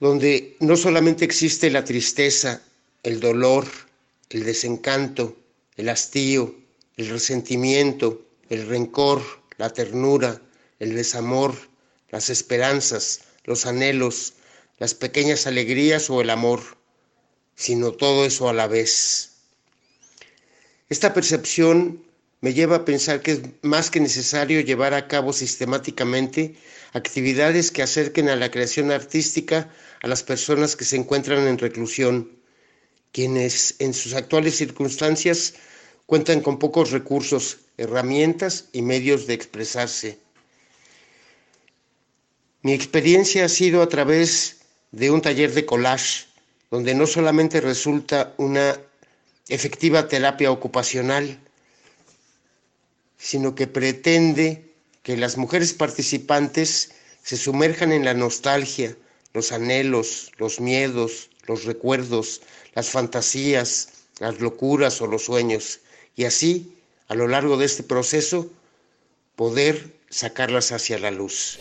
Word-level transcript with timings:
donde 0.00 0.56
no 0.60 0.76
solamente 0.76 1.24
existe 1.24 1.70
la 1.70 1.84
tristeza, 1.84 2.62
el 3.02 3.20
dolor, 3.20 3.66
el 4.30 4.44
desencanto, 4.44 5.36
el 5.76 5.88
hastío, 5.88 6.54
el 6.96 7.08
resentimiento, 7.08 8.26
el 8.48 8.66
rencor, 8.66 9.22
la 9.56 9.70
ternura, 9.72 10.40
el 10.78 10.94
desamor, 10.94 11.54
las 12.10 12.30
esperanzas, 12.30 13.22
los 13.44 13.66
anhelos, 13.66 14.34
las 14.78 14.94
pequeñas 14.94 15.46
alegrías 15.46 16.10
o 16.10 16.20
el 16.20 16.30
amor, 16.30 16.60
sino 17.54 17.92
todo 17.92 18.24
eso 18.24 18.48
a 18.48 18.52
la 18.52 18.66
vez. 18.66 19.30
Esta 20.88 21.14
percepción 21.14 22.04
me 22.44 22.52
lleva 22.52 22.76
a 22.76 22.84
pensar 22.84 23.22
que 23.22 23.32
es 23.32 23.40
más 23.62 23.90
que 23.90 24.00
necesario 24.00 24.60
llevar 24.60 24.92
a 24.92 25.08
cabo 25.08 25.32
sistemáticamente 25.32 26.56
actividades 26.92 27.70
que 27.70 27.82
acerquen 27.82 28.28
a 28.28 28.36
la 28.36 28.50
creación 28.50 28.90
artística 28.90 29.72
a 30.02 30.08
las 30.08 30.22
personas 30.22 30.76
que 30.76 30.84
se 30.84 30.96
encuentran 30.96 31.48
en 31.48 31.56
reclusión, 31.56 32.32
quienes 33.12 33.76
en 33.78 33.94
sus 33.94 34.12
actuales 34.12 34.56
circunstancias 34.56 35.54
cuentan 36.04 36.42
con 36.42 36.58
pocos 36.58 36.90
recursos, 36.90 37.60
herramientas 37.78 38.66
y 38.74 38.82
medios 38.82 39.26
de 39.26 39.32
expresarse. 39.32 40.18
Mi 42.60 42.74
experiencia 42.74 43.46
ha 43.46 43.48
sido 43.48 43.80
a 43.80 43.88
través 43.88 44.58
de 44.92 45.10
un 45.10 45.22
taller 45.22 45.54
de 45.54 45.64
collage, 45.64 46.26
donde 46.70 46.94
no 46.94 47.06
solamente 47.06 47.62
resulta 47.62 48.34
una 48.36 48.78
efectiva 49.48 50.08
terapia 50.08 50.50
ocupacional, 50.50 51.40
sino 53.24 53.54
que 53.54 53.66
pretende 53.66 54.74
que 55.02 55.16
las 55.16 55.38
mujeres 55.38 55.72
participantes 55.72 56.90
se 57.22 57.38
sumerjan 57.38 57.90
en 57.90 58.04
la 58.04 58.12
nostalgia, 58.12 58.98
los 59.32 59.50
anhelos, 59.50 60.30
los 60.36 60.60
miedos, 60.60 61.30
los 61.46 61.64
recuerdos, 61.64 62.42
las 62.74 62.90
fantasías, 62.90 63.88
las 64.20 64.40
locuras 64.40 65.00
o 65.00 65.06
los 65.06 65.24
sueños, 65.24 65.80
y 66.14 66.24
así, 66.26 66.74
a 67.08 67.14
lo 67.14 67.26
largo 67.26 67.56
de 67.56 67.64
este 67.64 67.82
proceso, 67.82 68.50
poder 69.36 69.94
sacarlas 70.10 70.70
hacia 70.72 70.98
la 70.98 71.10
luz. 71.10 71.58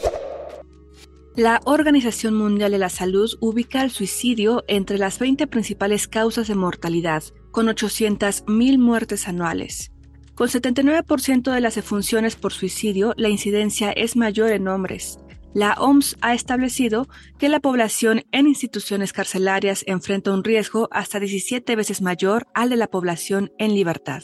La 1.38 1.62
Organización 1.63 2.35
Mundial 2.35 2.74
de 2.74 2.78
la 2.78 2.90
Salud 2.90 3.38
ubica 3.40 3.84
el 3.84 3.91
suicidio 3.91 4.66
entre 4.68 4.97
las 4.97 5.18
20 5.18 5.47
principales 5.47 6.09
causas 6.09 6.50
de 6.50 6.56
mortalidad, 6.56 7.24
con 7.51 7.68
800.000 7.68 8.78
muertes 8.78 9.30
anuales. 9.30 9.92
Con 10.35 10.47
79% 10.47 11.51
de 11.51 11.61
las 11.61 11.75
defunciones 11.75 12.35
por 12.35 12.53
suicidio, 12.53 13.13
la 13.17 13.29
incidencia 13.29 13.91
es 13.91 14.16
mayor 14.16 14.51
en 14.51 14.67
hombres, 14.67 15.19
la 15.53 15.73
OMS 15.73 16.17
ha 16.21 16.33
establecido 16.33 17.07
que 17.38 17.47
la 17.47 17.59
población 17.59 18.23
en 18.31 18.47
instituciones 18.47 19.13
carcelarias 19.13 19.83
enfrenta 19.85 20.33
un 20.33 20.44
riesgo 20.44 20.88
hasta 20.91 21.19
17 21.19 21.75
veces 21.75 22.01
mayor 22.01 22.47
al 22.55 22.71
de 22.71 22.77
la 22.77 22.88
población 22.88 23.51
en 23.59 23.75
libertad. 23.75 24.23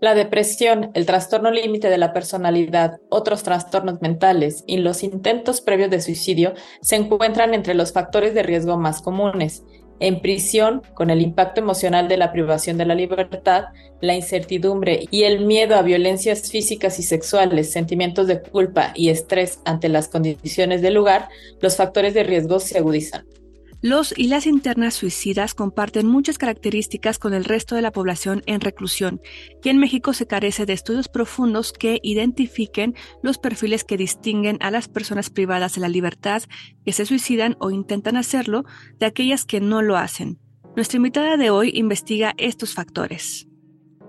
La 0.00 0.14
depresión, 0.14 0.90
el 0.94 1.06
trastorno 1.06 1.50
límite 1.50 1.88
de 1.90 1.98
la 1.98 2.12
personalidad, 2.12 2.98
otros 3.08 3.44
trastornos 3.44 4.00
mentales 4.00 4.64
y 4.66 4.78
los 4.78 5.04
intentos 5.04 5.60
previos 5.60 5.90
de 5.90 6.00
suicidio 6.00 6.54
se 6.82 6.96
encuentran 6.96 7.54
entre 7.54 7.74
los 7.74 7.92
factores 7.92 8.34
de 8.34 8.42
riesgo 8.42 8.78
más 8.78 9.00
comunes 9.00 9.64
en 10.00 10.20
prisión, 10.20 10.82
con 10.94 11.10
el 11.10 11.20
impacto 11.20 11.60
emocional 11.60 12.08
de 12.08 12.16
la 12.16 12.32
privación 12.32 12.78
de 12.78 12.86
la 12.86 12.94
libertad, 12.94 13.66
la 14.00 14.14
incertidumbre 14.14 15.06
y 15.10 15.24
el 15.24 15.44
miedo 15.44 15.76
a 15.76 15.82
violencias 15.82 16.50
físicas 16.50 16.98
y 16.98 17.02
sexuales, 17.02 17.72
sentimientos 17.72 18.26
de 18.26 18.40
culpa 18.40 18.92
y 18.94 19.10
estrés 19.10 19.60
ante 19.64 19.88
las 19.88 20.08
condiciones 20.08 20.82
del 20.82 20.94
lugar, 20.94 21.28
los 21.60 21.76
factores 21.76 22.14
de 22.14 22.22
riesgo 22.22 22.60
se 22.60 22.78
agudizan. 22.78 23.24
Los 23.80 24.12
y 24.16 24.26
las 24.26 24.48
internas 24.48 24.94
suicidas 24.94 25.54
comparten 25.54 26.08
muchas 26.08 26.36
características 26.36 27.20
con 27.20 27.32
el 27.32 27.44
resto 27.44 27.76
de 27.76 27.82
la 27.82 27.92
población 27.92 28.42
en 28.46 28.60
reclusión, 28.60 29.20
y 29.62 29.68
en 29.68 29.78
México 29.78 30.12
se 30.14 30.26
carece 30.26 30.66
de 30.66 30.72
estudios 30.72 31.06
profundos 31.06 31.72
que 31.72 32.00
identifiquen 32.02 32.96
los 33.22 33.38
perfiles 33.38 33.84
que 33.84 33.96
distinguen 33.96 34.58
a 34.62 34.72
las 34.72 34.88
personas 34.88 35.30
privadas 35.30 35.76
de 35.76 35.80
la 35.80 35.88
libertad 35.88 36.42
que 36.84 36.92
se 36.92 37.06
suicidan 37.06 37.56
o 37.60 37.70
intentan 37.70 38.16
hacerlo 38.16 38.64
de 38.98 39.06
aquellas 39.06 39.44
que 39.44 39.60
no 39.60 39.80
lo 39.80 39.96
hacen. 39.96 40.40
Nuestra 40.74 40.96
invitada 40.96 41.36
de 41.36 41.50
hoy 41.50 41.70
investiga 41.72 42.34
estos 42.36 42.74
factores. 42.74 43.46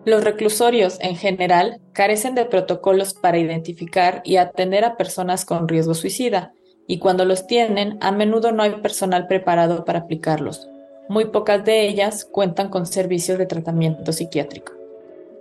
Los 0.04 0.24
reclusorios, 0.24 0.98
en 1.00 1.16
general, 1.16 1.80
carecen 1.94 2.34
de 2.34 2.46
protocolos 2.46 3.14
para 3.14 3.38
identificar 3.38 4.24
y 4.26 4.38
atender 4.38 4.84
a 4.84 4.98
personas 4.98 5.46
con 5.46 5.68
riesgo 5.68 5.94
suicida 5.94 6.54
y 6.90 6.98
cuando 6.98 7.24
los 7.24 7.46
tienen, 7.46 8.00
a 8.02 8.12
menudo 8.12 8.52
no 8.52 8.64
hay 8.64 8.72
personal 8.82 9.28
preparado 9.28 9.86
para 9.86 10.00
aplicarlos. 10.00 10.68
Muy 11.08 11.26
pocas 11.26 11.64
de 11.64 11.88
ellas 11.88 12.26
cuentan 12.26 12.70
con 12.70 12.88
servicios 12.88 13.38
de 13.38 13.46
tratamiento 13.46 14.12
psiquiátrico. 14.12 14.79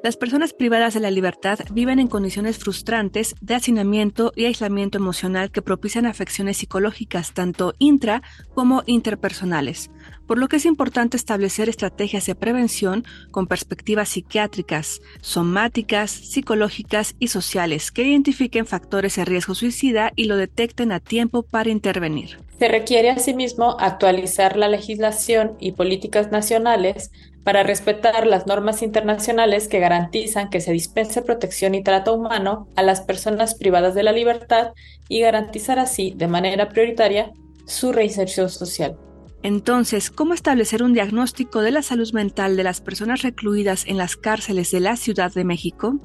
Las 0.00 0.16
personas 0.16 0.52
privadas 0.52 0.94
de 0.94 1.00
la 1.00 1.10
libertad 1.10 1.58
viven 1.72 1.98
en 1.98 2.06
condiciones 2.06 2.58
frustrantes 2.58 3.34
de 3.40 3.56
hacinamiento 3.56 4.32
y 4.36 4.44
aislamiento 4.44 4.96
emocional 4.96 5.50
que 5.50 5.60
propician 5.60 6.06
afecciones 6.06 6.58
psicológicas 6.58 7.34
tanto 7.34 7.74
intra 7.80 8.22
como 8.54 8.84
interpersonales, 8.86 9.90
por 10.28 10.38
lo 10.38 10.46
que 10.46 10.56
es 10.56 10.66
importante 10.66 11.16
establecer 11.16 11.68
estrategias 11.68 12.26
de 12.26 12.36
prevención 12.36 13.04
con 13.32 13.48
perspectivas 13.48 14.10
psiquiátricas, 14.10 15.00
somáticas, 15.20 16.12
psicológicas 16.12 17.16
y 17.18 17.28
sociales 17.28 17.90
que 17.90 18.04
identifiquen 18.04 18.66
factores 18.66 19.16
de 19.16 19.24
riesgo 19.24 19.56
suicida 19.56 20.12
y 20.14 20.24
lo 20.24 20.36
detecten 20.36 20.92
a 20.92 21.00
tiempo 21.00 21.42
para 21.42 21.70
intervenir. 21.70 22.38
Se 22.60 22.68
requiere 22.68 23.10
asimismo 23.10 23.76
actualizar 23.78 24.56
la 24.56 24.68
legislación 24.68 25.56
y 25.58 25.72
políticas 25.72 26.30
nacionales 26.30 27.10
para 27.48 27.62
respetar 27.62 28.26
las 28.26 28.46
normas 28.46 28.82
internacionales 28.82 29.68
que 29.68 29.80
garantizan 29.80 30.50
que 30.50 30.60
se 30.60 30.70
dispense 30.70 31.22
protección 31.22 31.74
y 31.74 31.82
trato 31.82 32.12
humano 32.12 32.68
a 32.76 32.82
las 32.82 33.00
personas 33.00 33.54
privadas 33.54 33.94
de 33.94 34.02
la 34.02 34.12
libertad 34.12 34.72
y 35.08 35.20
garantizar 35.20 35.78
así 35.78 36.12
de 36.14 36.28
manera 36.28 36.68
prioritaria 36.68 37.32
su 37.64 37.90
reinserción 37.90 38.50
social. 38.50 38.98
Entonces, 39.42 40.10
¿cómo 40.10 40.34
establecer 40.34 40.82
un 40.82 40.94
diagnóstico 40.94 41.60
de 41.60 41.70
la 41.70 41.82
salud 41.82 42.12
mental 42.12 42.56
de 42.56 42.64
las 42.64 42.80
personas 42.80 43.22
recluidas 43.22 43.86
en 43.86 43.96
las 43.96 44.16
cárceles 44.16 44.72
de 44.72 44.80
la 44.80 44.96
Ciudad 44.96 45.32
de 45.32 45.44
México? 45.44 46.00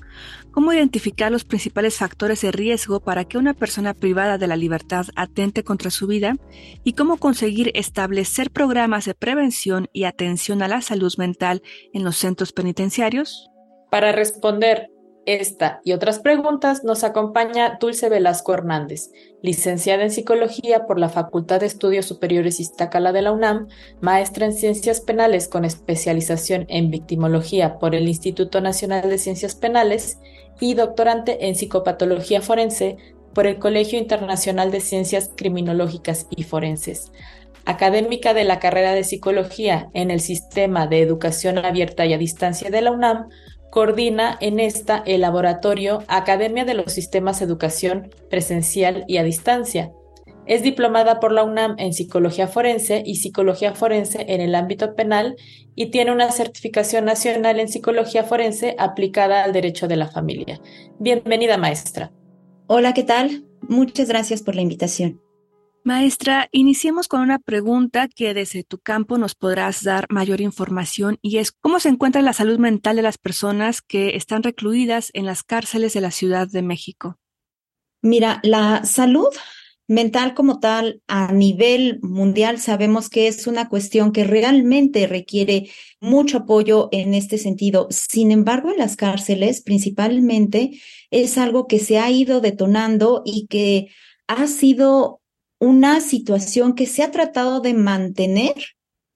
¿Cómo 0.52 0.72
identificar 0.72 1.32
los 1.32 1.44
principales 1.44 1.98
factores 1.98 2.42
de 2.42 2.52
riesgo 2.52 3.00
para 3.00 3.26
que 3.26 3.40
una 3.40 3.56
persona 3.56 3.96
privada 3.96 4.38
de 4.38 4.46
la 4.46 4.56
libertad 4.56 5.08
atente 5.16 5.64
contra 5.64 5.90
su 5.90 6.06
vida? 6.06 6.36
¿Y 6.84 6.94
cómo 6.94 7.18
conseguir 7.18 7.72
establecer 7.74 8.52
programas 8.52 9.06
de 9.06 9.16
prevención 9.16 9.90
y 9.94 10.04
atención 10.04 10.62
a 10.62 10.68
la 10.68 10.82
salud 10.82 11.14
mental 11.18 11.64
en 11.92 12.04
los 12.04 12.18
centros 12.18 12.54
penitenciarios? 12.54 13.50
Para 13.90 14.12
responder 14.12 14.93
esta 15.26 15.82
y 15.84 15.94
otras 15.94 16.20
preguntas 16.20 16.84
nos 16.84 17.04
acompaña 17.04 17.78
Dulce 17.80 18.10
Velasco 18.10 18.54
Hernández, 18.54 19.12
licenciada 19.42 20.04
en 20.04 20.12
Psicología 20.12 20.86
por 20.86 21.00
la 21.00 21.10
Facultad 21.10 21.62
de 21.62 21.66
Estudios 21.66 22.06
Superiores 22.06 22.60
Iztacala 22.60 23.12
de 23.12 23.22
la 23.22 23.32
UNAM, 23.32 23.68
maestra 24.02 24.46
en 24.46 24.54
Ciencias 24.54 25.02
Penales 25.02 25.48
con 25.48 25.66
especialización 25.66 26.66
en 26.70 26.92
Victimología 26.92 27.80
por 27.80 27.96
el 27.96 28.08
Instituto 28.08 28.62
Nacional 28.62 29.10
de 29.10 29.18
Ciencias 29.18 29.56
Penales 29.56 30.20
y 30.60 30.74
doctorante 30.74 31.48
en 31.48 31.56
Psicopatología 31.56 32.42
Forense 32.42 32.98
por 33.34 33.48
el 33.48 33.60
Colegio 33.60 33.98
Internacional 34.00 34.72
de 34.72 34.82
Ciencias 34.82 35.32
Criminológicas 35.36 36.28
y 36.30 36.44
Forenses. 36.44 37.12
Académica 37.66 38.34
de 38.34 38.44
la 38.44 38.60
carrera 38.60 38.94
de 38.94 39.06
Psicología 39.06 39.90
en 39.94 40.12
el 40.12 40.20
Sistema 40.20 40.86
de 40.88 41.02
Educación 41.02 41.58
Abierta 41.58 42.06
y 42.06 42.14
a 42.14 42.18
Distancia 42.18 42.70
de 42.70 42.82
la 42.82 42.92
UNAM, 42.92 43.30
coordina 43.74 44.38
en 44.40 44.60
esta 44.60 45.02
el 45.04 45.22
laboratorio 45.22 46.04
Academia 46.08 46.64
de 46.64 46.76
los 46.76 46.94
Sistemas 46.94 47.42
Educación 47.42 48.12
Presencial 48.30 49.04
y 49.08 49.18
a 49.18 49.24
Distancia. 49.24 49.92
Es 50.46 50.62
diplomada 50.62 51.20
por 51.20 51.32
la 51.32 51.44
UNAM 51.44 51.74
en 51.80 51.92
Psicología 51.92 52.48
Forense 52.48 53.02
y 53.04 53.16
Psicología 53.16 53.74
Forense 53.74 54.28
en 54.30 54.42
el 54.42 54.54
ámbito 54.54 54.94
penal 54.94 55.38
y 55.74 55.88
tiene 55.88 56.12
una 56.12 56.32
certificación 56.32 57.06
nacional 57.06 57.60
en 57.60 57.68
Psicología 57.68 58.24
Forense 58.24 58.76
aplicada 58.78 59.44
al 59.44 59.54
derecho 59.54 59.88
de 59.88 59.96
la 59.96 60.08
familia. 60.08 60.62
Bienvenida, 61.00 61.58
maestra. 61.58 62.12
Hola, 62.68 62.94
¿qué 62.94 63.02
tal? 63.02 63.44
Muchas 63.68 64.08
gracias 64.08 64.44
por 64.44 64.54
la 64.54 64.62
invitación. 64.62 65.20
Maestra, 65.86 66.48
iniciemos 66.54 67.10
con 67.10 67.20
una 67.20 67.40
pregunta 67.40 68.08
que 68.08 68.34
desde 68.34 68.64
tu 68.64 68.80
campo 68.80 69.18
nos 69.18 69.36
podrás 69.36 69.84
dar 69.84 70.06
mayor 70.10 70.40
información 70.40 71.18
y 71.22 71.40
es 71.40 71.52
¿cómo 71.52 71.82
se 71.82 71.90
encuentra 71.90 72.22
la 72.22 72.32
salud 72.32 72.58
mental 72.58 72.96
de 72.96 73.02
las 73.02 73.18
personas 73.18 73.82
que 73.82 74.16
están 74.16 74.44
recluidas 74.44 75.10
en 75.14 75.26
las 75.26 75.44
cárceles 75.44 75.92
de 75.92 76.00
la 76.00 76.12
Ciudad 76.12 76.48
de 76.48 76.62
México? 76.62 77.20
Mira, 78.02 78.40
la 78.44 78.86
salud 78.86 79.28
mental 79.86 80.34
como 80.34 80.62
tal 80.62 81.02
a 81.08 81.34
nivel 81.34 82.00
mundial 82.02 82.60
sabemos 82.60 83.10
que 83.10 83.28
es 83.28 83.46
una 83.46 83.68
cuestión 83.68 84.14
que 84.14 84.24
realmente 84.24 85.06
requiere 85.06 85.70
mucho 86.00 86.38
apoyo 86.38 86.88
en 86.94 87.14
este 87.14 87.38
sentido. 87.38 87.88
Sin 87.90 88.32
embargo, 88.32 88.72
en 88.72 88.78
las 88.78 88.96
cárceles 88.96 89.62
principalmente 89.62 90.80
es 91.12 91.38
algo 91.38 91.68
que 91.68 91.80
se 91.80 92.00
ha 92.00 92.10
ido 92.10 92.40
detonando 92.40 93.22
y 93.26 93.48
que 93.48 93.90
ha 94.28 94.48
sido 94.48 95.20
una 95.64 96.02
situación 96.02 96.76
que 96.76 96.86
se 96.86 97.04
ha 97.04 97.12
tratado 97.12 97.62
de 97.62 97.74
mantener, 97.74 98.54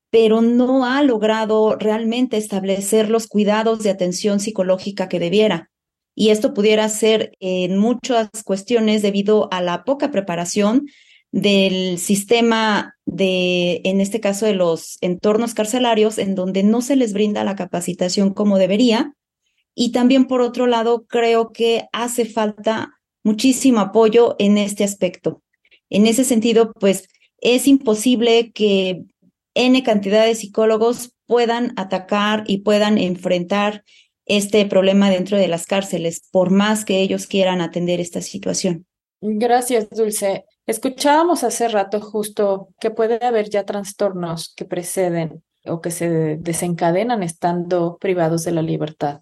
pero 0.09 0.41
no 0.41 0.85
ha 0.85 1.03
logrado 1.03 1.75
realmente 1.75 2.37
establecer 2.37 3.09
los 3.09 3.27
cuidados 3.27 3.83
de 3.83 3.89
atención 3.89 4.39
psicológica 4.39 5.09
que 5.09 5.19
debiera. 5.19 5.69
Y 6.15 6.29
esto 6.29 6.53
pudiera 6.53 6.87
ser 6.87 7.33
en 7.41 7.77
muchas 7.77 8.29
cuestiones 8.45 9.01
debido 9.01 9.49
a 9.51 9.61
la 9.61 9.83
poca 9.83 10.09
preparación 10.09 10.87
del 11.33 11.99
sistema 11.99 12.95
de, 13.05 13.81
en 13.83 13.99
este 13.99 14.21
caso, 14.21 14.45
de 14.45 14.53
los 14.53 14.97
entornos 15.01 15.53
carcelarios, 15.53 16.17
en 16.17 16.33
donde 16.33 16.63
no 16.63 16.81
se 16.81 16.95
les 16.95 17.11
brinda 17.11 17.43
la 17.43 17.57
capacitación 17.57 18.33
como 18.33 18.57
debería. 18.57 19.13
Y 19.75 19.91
también, 19.91 20.27
por 20.27 20.39
otro 20.39 20.65
lado, 20.65 21.05
creo 21.07 21.51
que 21.51 21.87
hace 21.91 22.23
falta 22.23 22.93
muchísimo 23.21 23.81
apoyo 23.81 24.37
en 24.39 24.57
este 24.57 24.85
aspecto. 24.85 25.43
En 25.89 26.07
ese 26.07 26.23
sentido, 26.23 26.73
pues 26.73 27.07
es 27.39 27.67
imposible 27.67 28.51
que 28.51 29.03
N 29.53 29.83
cantidad 29.83 30.25
de 30.25 30.35
psicólogos 30.35 31.13
puedan 31.25 31.73
atacar 31.77 32.43
y 32.47 32.59
puedan 32.59 32.97
enfrentar 32.97 33.83
este 34.25 34.65
problema 34.65 35.09
dentro 35.09 35.37
de 35.37 35.47
las 35.47 35.65
cárceles, 35.65 36.27
por 36.31 36.49
más 36.49 36.85
que 36.85 37.01
ellos 37.01 37.27
quieran 37.27 37.61
atender 37.61 37.99
esta 37.99 38.21
situación. 38.21 38.85
Gracias, 39.21 39.89
Dulce. 39.89 40.45
Escuchábamos 40.65 41.43
hace 41.43 41.69
rato 41.69 42.01
justo 42.01 42.69
que 42.79 42.91
puede 42.91 43.23
haber 43.25 43.49
ya 43.49 43.63
trastornos 43.63 44.53
que 44.55 44.65
preceden 44.65 45.43
o 45.65 45.81
que 45.81 45.91
se 45.91 46.37
desencadenan 46.37 47.23
estando 47.23 47.97
privados 47.97 48.43
de 48.43 48.51
la 48.51 48.61
libertad. 48.61 49.21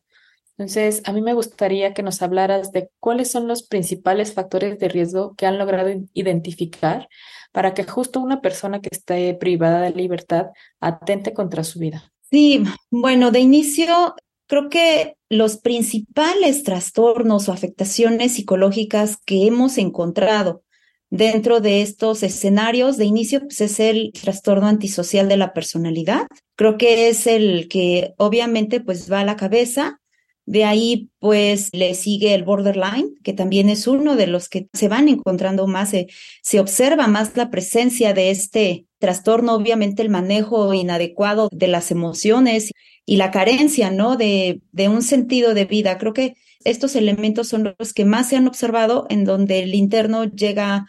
Entonces, 0.58 1.02
a 1.06 1.12
mí 1.12 1.22
me 1.22 1.34
gustaría 1.34 1.94
que 1.94 2.04
nos 2.04 2.22
hablaras 2.22 2.72
de 2.72 2.90
cuáles 3.00 3.30
son 3.30 3.48
los 3.48 3.64
principales 3.64 4.34
factores 4.34 4.80
de 4.80 4.88
riesgo 4.88 5.36
que 5.36 5.46
han 5.46 5.58
logrado 5.58 5.90
identificar 6.14 7.10
para 7.52 7.74
que 7.74 7.84
justo 7.84 8.22
una 8.22 8.42
persona 8.42 8.82
que 8.82 8.90
esté 8.92 9.34
privada 9.34 9.82
de 9.82 9.92
libertad 9.92 10.48
atente 10.80 11.34
contra 11.34 11.64
su 11.64 11.80
vida. 11.80 12.12
Sí, 12.32 12.64
bueno, 12.90 13.32
de 13.32 13.40
inicio, 13.40 14.16
creo 14.48 14.70
que 14.70 15.18
los 15.30 15.58
principales 15.58 16.64
trastornos 16.64 17.50
o 17.50 17.54
afectaciones 17.54 18.34
psicológicas 18.34 19.18
que 19.26 19.48
hemos 19.48 19.78
encontrado 19.78 20.64
dentro 21.10 21.60
de 21.60 21.82
estos 21.82 22.24
escenarios 22.24 22.98
de 22.98 23.06
inicio 23.06 23.42
pues 23.42 23.62
es 23.62 23.80
el 23.80 24.12
trastorno 24.14 24.68
antisocial 24.68 25.30
de 25.30 25.38
la 25.38 25.54
personalidad. 25.54 26.28
Creo 26.56 26.78
que 26.78 27.10
es 27.10 27.28
el 27.28 27.68
que 27.68 28.14
obviamente 28.18 28.80
pues 28.82 29.12
va 29.12 29.22
a 29.22 29.26
la 29.26 29.36
cabeza 29.36 30.00
de 30.46 30.64
ahí, 30.64 31.10
pues, 31.20 31.70
le 31.74 31.96
sigue 31.96 32.36
el 32.36 32.44
borderline, 32.44 33.16
que 33.24 33.34
también 33.34 33.70
es 33.70 33.88
uno 33.88 34.16
de 34.16 34.28
los 34.28 34.48
que 34.48 34.68
se 34.74 34.88
van 34.88 35.10
encontrando 35.10 35.66
más, 35.68 35.90
se, 35.90 36.60
observa 36.60 37.08
más 37.08 37.36
la 37.36 37.50
presencia 37.50 38.14
de 38.14 38.30
este 38.30 38.86
trastorno, 39.00 39.56
obviamente 39.56 40.02
el 40.02 40.10
manejo 40.10 40.74
inadecuado 40.74 41.50
de 41.52 41.68
las 41.68 41.92
emociones 41.92 42.72
y 43.06 43.18
la 43.18 43.32
carencia, 43.32 43.90
¿no? 43.92 44.18
De, 44.18 44.62
de 44.72 44.88
un 44.88 45.02
sentido 45.02 45.54
de 45.54 45.66
vida. 45.66 45.98
Creo 45.98 46.14
que 46.14 46.36
estos 46.64 46.96
elementos 46.96 47.48
son 47.48 47.76
los 47.78 47.94
que 47.94 48.06
más 48.06 48.30
se 48.30 48.36
han 48.38 48.48
observado 48.48 49.08
en 49.10 49.26
donde 49.26 49.60
el 49.60 49.76
interno 49.76 50.26
llega 50.26 50.86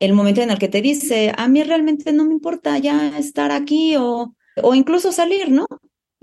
el 0.00 0.12
momento 0.12 0.42
en 0.42 0.50
el 0.50 0.58
que 0.58 0.68
te 0.68 0.82
dice, 0.82 1.32
a 1.36 1.48
mí 1.48 1.62
realmente 1.62 2.12
no 2.12 2.24
me 2.24 2.34
importa 2.34 2.78
ya 2.78 3.16
estar 3.18 3.52
aquí 3.52 3.96
o, 3.96 4.34
o 4.62 4.74
incluso 4.74 5.12
salir, 5.12 5.50
¿no? 5.50 5.66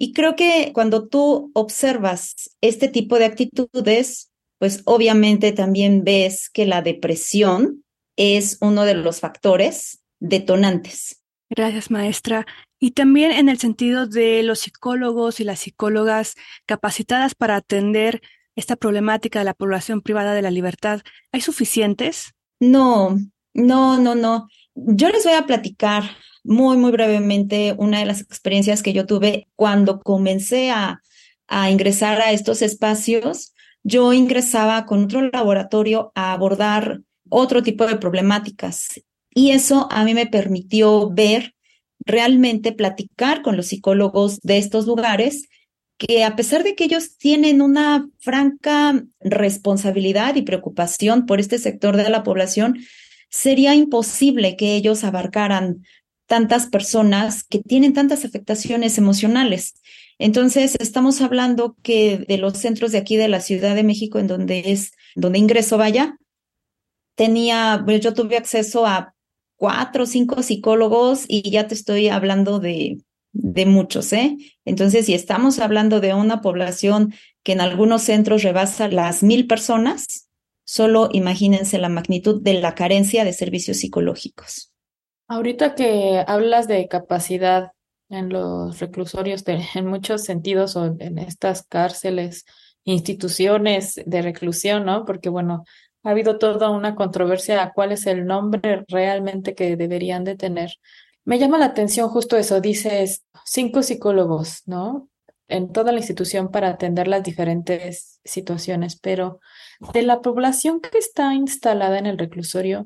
Y 0.03 0.13
creo 0.13 0.35
que 0.35 0.71
cuando 0.73 1.07
tú 1.07 1.51
observas 1.53 2.57
este 2.59 2.87
tipo 2.87 3.19
de 3.19 3.25
actitudes, 3.25 4.31
pues 4.57 4.81
obviamente 4.85 5.51
también 5.51 6.03
ves 6.03 6.49
que 6.49 6.65
la 6.65 6.81
depresión 6.81 7.83
es 8.15 8.57
uno 8.61 8.85
de 8.85 8.95
los 8.95 9.19
factores 9.19 10.01
detonantes. 10.19 11.21
Gracias, 11.51 11.91
maestra. 11.91 12.47
Y 12.79 12.91
también 12.91 13.31
en 13.31 13.47
el 13.47 13.59
sentido 13.59 14.07
de 14.07 14.41
los 14.41 14.61
psicólogos 14.61 15.39
y 15.39 15.43
las 15.43 15.59
psicólogas 15.59 16.33
capacitadas 16.65 17.35
para 17.35 17.57
atender 17.57 18.23
esta 18.55 18.77
problemática 18.77 19.37
de 19.37 19.45
la 19.45 19.53
población 19.53 20.01
privada 20.01 20.33
de 20.33 20.41
la 20.41 20.49
libertad, 20.49 21.01
¿hay 21.31 21.41
suficientes? 21.41 22.33
No, 22.59 23.19
no, 23.53 23.99
no, 23.99 24.15
no. 24.15 24.47
Yo 24.73 25.09
les 25.09 25.25
voy 25.25 25.33
a 25.33 25.45
platicar 25.45 26.05
muy, 26.43 26.77
muy 26.77 26.91
brevemente 26.91 27.75
una 27.77 27.99
de 27.99 28.05
las 28.05 28.21
experiencias 28.21 28.83
que 28.83 28.93
yo 28.93 29.05
tuve 29.05 29.47
cuando 29.55 29.99
comencé 29.99 30.71
a, 30.71 31.01
a 31.47 31.69
ingresar 31.69 32.21
a 32.21 32.31
estos 32.31 32.61
espacios. 32.61 33.53
Yo 33.83 34.13
ingresaba 34.13 34.85
con 34.85 35.05
otro 35.05 35.29
laboratorio 35.31 36.11
a 36.15 36.33
abordar 36.33 37.01
otro 37.29 37.63
tipo 37.63 37.85
de 37.85 37.95
problemáticas 37.95 39.01
y 39.33 39.51
eso 39.51 39.87
a 39.91 40.03
mí 40.03 40.13
me 40.13 40.27
permitió 40.27 41.09
ver 41.09 41.55
realmente 42.05 42.71
platicar 42.71 43.41
con 43.41 43.55
los 43.55 43.67
psicólogos 43.67 44.39
de 44.41 44.57
estos 44.57 44.85
lugares 44.85 45.47
que 45.97 46.23
a 46.23 46.35
pesar 46.35 46.63
de 46.63 46.75
que 46.75 46.85
ellos 46.85 47.17
tienen 47.17 47.61
una 47.61 48.09
franca 48.19 49.03
responsabilidad 49.19 50.35
y 50.35 50.41
preocupación 50.41 51.27
por 51.27 51.39
este 51.39 51.59
sector 51.59 51.95
de 51.95 52.09
la 52.09 52.23
población, 52.23 52.79
sería 53.29 53.75
imposible 53.75 54.57
que 54.57 54.75
ellos 54.75 55.03
abarcaran 55.03 55.83
tantas 56.31 56.67
personas 56.67 57.43
que 57.43 57.59
tienen 57.59 57.91
tantas 57.91 58.23
afectaciones 58.23 58.97
emocionales. 58.97 59.73
Entonces, 60.17 60.77
estamos 60.79 61.19
hablando 61.19 61.75
que 61.83 62.19
de 62.25 62.37
los 62.37 62.57
centros 62.57 62.93
de 62.93 62.99
aquí 62.99 63.17
de 63.17 63.27
la 63.27 63.41
Ciudad 63.41 63.75
de 63.75 63.83
México, 63.83 64.17
en 64.17 64.27
donde 64.27 64.71
es, 64.71 64.93
donde 65.13 65.39
ingreso 65.39 65.77
vaya, 65.77 66.15
tenía, 67.15 67.81
pues, 67.83 67.99
yo 67.99 68.13
tuve 68.13 68.37
acceso 68.37 68.85
a 68.85 69.13
cuatro 69.57 70.05
o 70.05 70.07
cinco 70.07 70.41
psicólogos 70.41 71.25
y 71.27 71.51
ya 71.51 71.67
te 71.67 71.73
estoy 71.73 72.07
hablando 72.07 72.59
de, 72.59 72.99
de 73.33 73.65
muchos, 73.65 74.13
¿eh? 74.13 74.37
Entonces, 74.63 75.07
si 75.07 75.13
estamos 75.13 75.59
hablando 75.59 75.99
de 75.99 76.13
una 76.13 76.39
población 76.39 77.13
que 77.43 77.51
en 77.51 77.59
algunos 77.59 78.03
centros 78.03 78.43
rebasa 78.43 78.87
las 78.87 79.21
mil 79.21 79.47
personas, 79.47 80.29
solo 80.63 81.09
imagínense 81.11 81.77
la 81.77 81.89
magnitud 81.89 82.41
de 82.41 82.53
la 82.53 82.73
carencia 82.73 83.25
de 83.25 83.33
servicios 83.33 83.79
psicológicos. 83.79 84.70
Ahorita 85.31 85.75
que 85.75 86.25
hablas 86.27 86.67
de 86.67 86.89
capacidad 86.89 87.71
en 88.09 88.27
los 88.27 88.81
reclusorios, 88.81 89.45
en 89.47 89.87
muchos 89.87 90.25
sentidos, 90.25 90.75
o 90.75 90.87
en 90.99 91.17
estas 91.19 91.63
cárceles, 91.63 92.43
instituciones 92.83 94.01
de 94.05 94.21
reclusión, 94.23 94.83
¿no? 94.83 95.05
Porque, 95.05 95.29
bueno, 95.29 95.63
ha 96.03 96.09
habido 96.09 96.37
toda 96.37 96.69
una 96.69 96.95
controversia 96.95 97.63
a 97.63 97.71
cuál 97.71 97.93
es 97.93 98.07
el 98.07 98.25
nombre 98.25 98.83
realmente 98.89 99.55
que 99.55 99.77
deberían 99.77 100.25
de 100.25 100.35
tener. 100.35 100.73
Me 101.23 101.39
llama 101.39 101.57
la 101.57 101.67
atención 101.67 102.09
justo 102.09 102.35
eso, 102.35 102.59
dices 102.59 103.23
cinco 103.45 103.83
psicólogos, 103.83 104.63
¿no? 104.65 105.07
En 105.47 105.71
toda 105.71 105.93
la 105.93 105.99
institución 105.99 106.51
para 106.51 106.67
atender 106.67 107.07
las 107.07 107.23
diferentes 107.23 108.19
situaciones, 108.25 108.99
pero 108.99 109.39
de 109.93 110.01
la 110.01 110.19
población 110.19 110.81
que 110.81 110.97
está 110.97 111.33
instalada 111.33 111.99
en 111.99 112.05
el 112.05 112.17
reclusorio, 112.17 112.85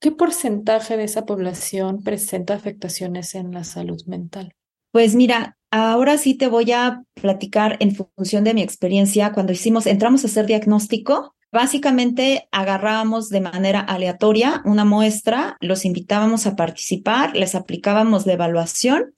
¿qué 0.00 0.12
porcentaje 0.12 0.96
de 0.96 1.04
esa 1.04 1.26
población 1.26 2.02
presenta 2.02 2.54
afectaciones 2.54 3.34
en 3.34 3.52
la 3.52 3.64
salud 3.64 4.00
mental? 4.06 4.54
Pues 4.92 5.14
mira, 5.14 5.58
ahora 5.70 6.18
sí 6.18 6.34
te 6.34 6.48
voy 6.48 6.72
a 6.72 7.02
platicar 7.14 7.76
en 7.80 7.94
función 7.94 8.44
de 8.44 8.54
mi 8.54 8.62
experiencia 8.62 9.32
cuando 9.32 9.52
hicimos, 9.52 9.86
entramos 9.86 10.24
a 10.24 10.28
hacer 10.28 10.46
diagnóstico. 10.46 11.34
Básicamente 11.50 12.48
agarrábamos 12.52 13.30
de 13.30 13.40
manera 13.40 13.80
aleatoria 13.80 14.62
una 14.64 14.84
muestra, 14.84 15.56
los 15.60 15.84
invitábamos 15.84 16.46
a 16.46 16.56
participar, 16.56 17.34
les 17.34 17.54
aplicábamos 17.54 18.26
la 18.26 18.34
evaluación 18.34 19.14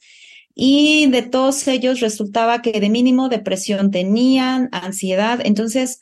y 0.55 1.11
de 1.11 1.23
todos 1.23 1.67
ellos 1.69 2.01
resultaba 2.01 2.63
que 2.63 2.81
de 2.81 2.89
mínimo 2.89 3.29
depresión 3.29 3.91
tenían, 3.91 4.69
ansiedad. 4.73 5.41
Entonces, 5.43 6.01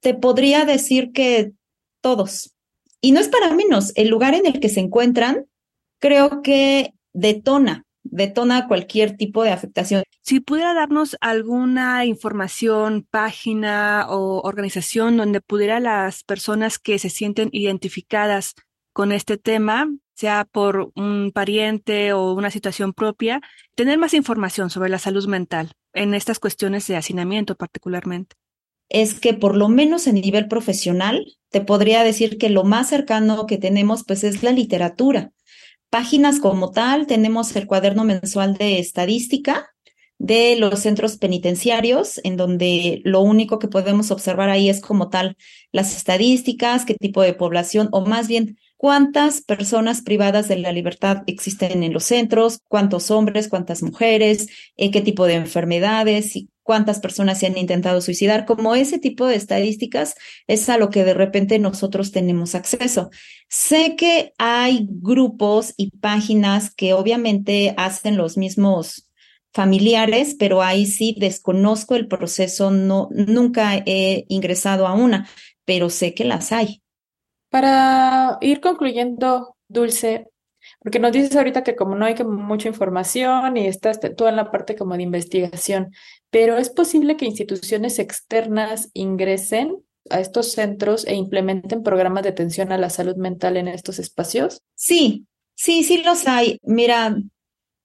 te 0.00 0.14
podría 0.14 0.64
decir 0.64 1.12
que 1.12 1.52
todos. 2.00 2.54
Y 3.00 3.12
no 3.12 3.20
es 3.20 3.28
para 3.28 3.54
menos, 3.54 3.92
el 3.94 4.08
lugar 4.08 4.34
en 4.34 4.46
el 4.46 4.60
que 4.60 4.68
se 4.68 4.80
encuentran 4.80 5.46
creo 6.00 6.42
que 6.42 6.94
detona, 7.12 7.84
detona 8.02 8.66
cualquier 8.66 9.16
tipo 9.16 9.42
de 9.42 9.50
afectación. 9.50 10.02
Si 10.22 10.40
pudiera 10.40 10.74
darnos 10.74 11.16
alguna 11.20 12.04
información, 12.04 13.06
página 13.10 14.06
o 14.08 14.40
organización 14.42 15.16
donde 15.16 15.40
pudiera 15.40 15.80
las 15.80 16.24
personas 16.24 16.78
que 16.78 16.98
se 16.98 17.10
sienten 17.10 17.48
identificadas 17.52 18.54
con 18.92 19.12
este 19.12 19.38
tema, 19.38 19.88
sea 20.14 20.44
por 20.44 20.90
un 20.96 21.30
pariente 21.32 22.12
o 22.12 22.32
una 22.32 22.50
situación 22.50 22.92
propia, 22.92 23.40
tener 23.76 23.98
más 23.98 24.14
información 24.14 24.70
sobre 24.70 24.90
la 24.90 24.98
salud 24.98 25.26
mental 25.28 25.70
en 25.92 26.14
estas 26.14 26.40
cuestiones 26.40 26.86
de 26.88 26.96
hacinamiento 26.96 27.54
particularmente. 27.54 28.36
Es 28.88 29.18
que 29.18 29.34
por 29.34 29.56
lo 29.56 29.68
menos 29.68 30.06
en 30.06 30.16
nivel 30.16 30.48
profesional, 30.48 31.24
te 31.50 31.60
podría 31.60 32.04
decir 32.04 32.38
que 32.38 32.50
lo 32.50 32.64
más 32.64 32.88
cercano 32.88 33.46
que 33.46 33.58
tenemos 33.58 34.04
pues 34.04 34.24
es 34.24 34.42
la 34.42 34.52
literatura. 34.52 35.32
Páginas 35.90 36.40
como 36.40 36.70
tal, 36.70 37.06
tenemos 37.06 37.54
el 37.56 37.66
cuaderno 37.66 38.04
mensual 38.04 38.54
de 38.56 38.78
estadística 38.78 39.70
de 40.18 40.56
los 40.56 40.80
centros 40.80 41.16
penitenciarios, 41.16 42.20
en 42.24 42.36
donde 42.36 43.00
lo 43.04 43.20
único 43.20 43.58
que 43.58 43.68
podemos 43.68 44.10
observar 44.10 44.50
ahí 44.50 44.68
es 44.68 44.80
como 44.80 45.08
tal 45.08 45.36
las 45.72 45.96
estadísticas, 45.96 46.84
qué 46.84 46.94
tipo 46.94 47.22
de 47.22 47.34
población, 47.34 47.88
o 47.92 48.04
más 48.04 48.26
bien 48.26 48.58
cuántas 48.76 49.40
personas 49.42 50.02
privadas 50.02 50.48
de 50.48 50.58
la 50.58 50.72
libertad 50.72 51.22
existen 51.26 51.82
en 51.82 51.92
los 51.92 52.04
centros, 52.04 52.60
cuántos 52.68 53.10
hombres, 53.10 53.48
cuántas 53.48 53.82
mujeres, 53.82 54.48
eh, 54.76 54.90
qué 54.90 55.00
tipo 55.00 55.26
de 55.26 55.34
enfermedades 55.34 56.34
y 56.36 56.48
cuántas 56.68 57.00
personas 57.00 57.38
se 57.38 57.46
han 57.46 57.56
intentado 57.56 58.02
suicidar. 58.02 58.44
Como 58.44 58.74
ese 58.74 58.98
tipo 58.98 59.24
de 59.24 59.36
estadísticas 59.36 60.14
es 60.46 60.68
a 60.68 60.76
lo 60.76 60.90
que 60.90 61.02
de 61.02 61.14
repente 61.14 61.58
nosotros 61.58 62.12
tenemos 62.12 62.54
acceso. 62.54 63.08
Sé 63.48 63.96
que 63.96 64.34
hay 64.36 64.86
grupos 64.86 65.72
y 65.78 65.92
páginas 65.92 66.74
que 66.74 66.92
obviamente 66.92 67.72
hacen 67.78 68.18
los 68.18 68.36
mismos 68.36 69.08
familiares, 69.50 70.36
pero 70.38 70.60
ahí 70.60 70.84
sí 70.84 71.16
desconozco 71.18 71.94
el 71.94 72.06
proceso, 72.06 72.70
no, 72.70 73.08
nunca 73.12 73.82
he 73.86 74.26
ingresado 74.28 74.86
a 74.86 74.92
una, 74.92 75.26
pero 75.64 75.88
sé 75.88 76.12
que 76.12 76.26
las 76.26 76.52
hay. 76.52 76.82
Para 77.48 78.36
ir 78.42 78.60
concluyendo, 78.60 79.56
Dulce, 79.68 80.26
porque 80.80 81.00
nos 81.00 81.12
dices 81.12 81.34
ahorita 81.34 81.64
que 81.64 81.76
como 81.76 81.94
no 81.94 82.04
hay 82.06 82.14
mucha 82.24 82.68
información 82.68 83.56
y 83.56 83.66
estás 83.66 83.98
tú 84.16 84.26
en 84.26 84.36
la 84.36 84.50
parte 84.50 84.76
como 84.76 84.96
de 84.96 85.02
investigación, 85.02 85.92
pero 86.30 86.56
¿es 86.56 86.70
posible 86.70 87.16
que 87.16 87.26
instituciones 87.26 87.98
externas 87.98 88.90
ingresen 88.92 89.76
a 90.10 90.20
estos 90.20 90.52
centros 90.52 91.06
e 91.06 91.14
implementen 91.14 91.82
programas 91.82 92.22
de 92.22 92.30
atención 92.30 92.72
a 92.72 92.78
la 92.78 92.90
salud 92.90 93.16
mental 93.16 93.56
en 93.56 93.68
estos 93.68 93.98
espacios? 93.98 94.62
Sí, 94.74 95.26
sí, 95.54 95.82
sí 95.82 96.02
los 96.02 96.26
hay. 96.28 96.58
Mira, 96.62 97.16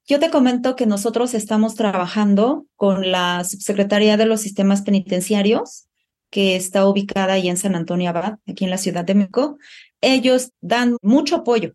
yo 0.06 0.20
te 0.20 0.30
comento 0.30 0.76
que 0.76 0.86
nosotros 0.86 1.34
estamos 1.34 1.76
trabajando 1.76 2.68
con 2.76 3.12
la 3.12 3.44
Subsecretaría 3.44 4.18
de 4.18 4.26
los 4.26 4.42
Sistemas 4.42 4.84
Penitenciarios, 4.84 5.88
que 6.30 6.56
está 6.56 6.88
ubicada 6.88 7.34
ahí 7.34 7.50
en 7.50 7.58
San 7.58 7.76
Antonio 7.76 8.10
Abad, 8.10 8.38
aquí 8.48 8.66
en 8.66 8.70
la 8.70 8.78
Ciudad 8.78 9.04
de 9.04 9.16
México. 9.16 9.58
Ellos 10.02 10.52
dan 10.62 10.98
mucho 11.02 11.38
apoyo 11.38 11.74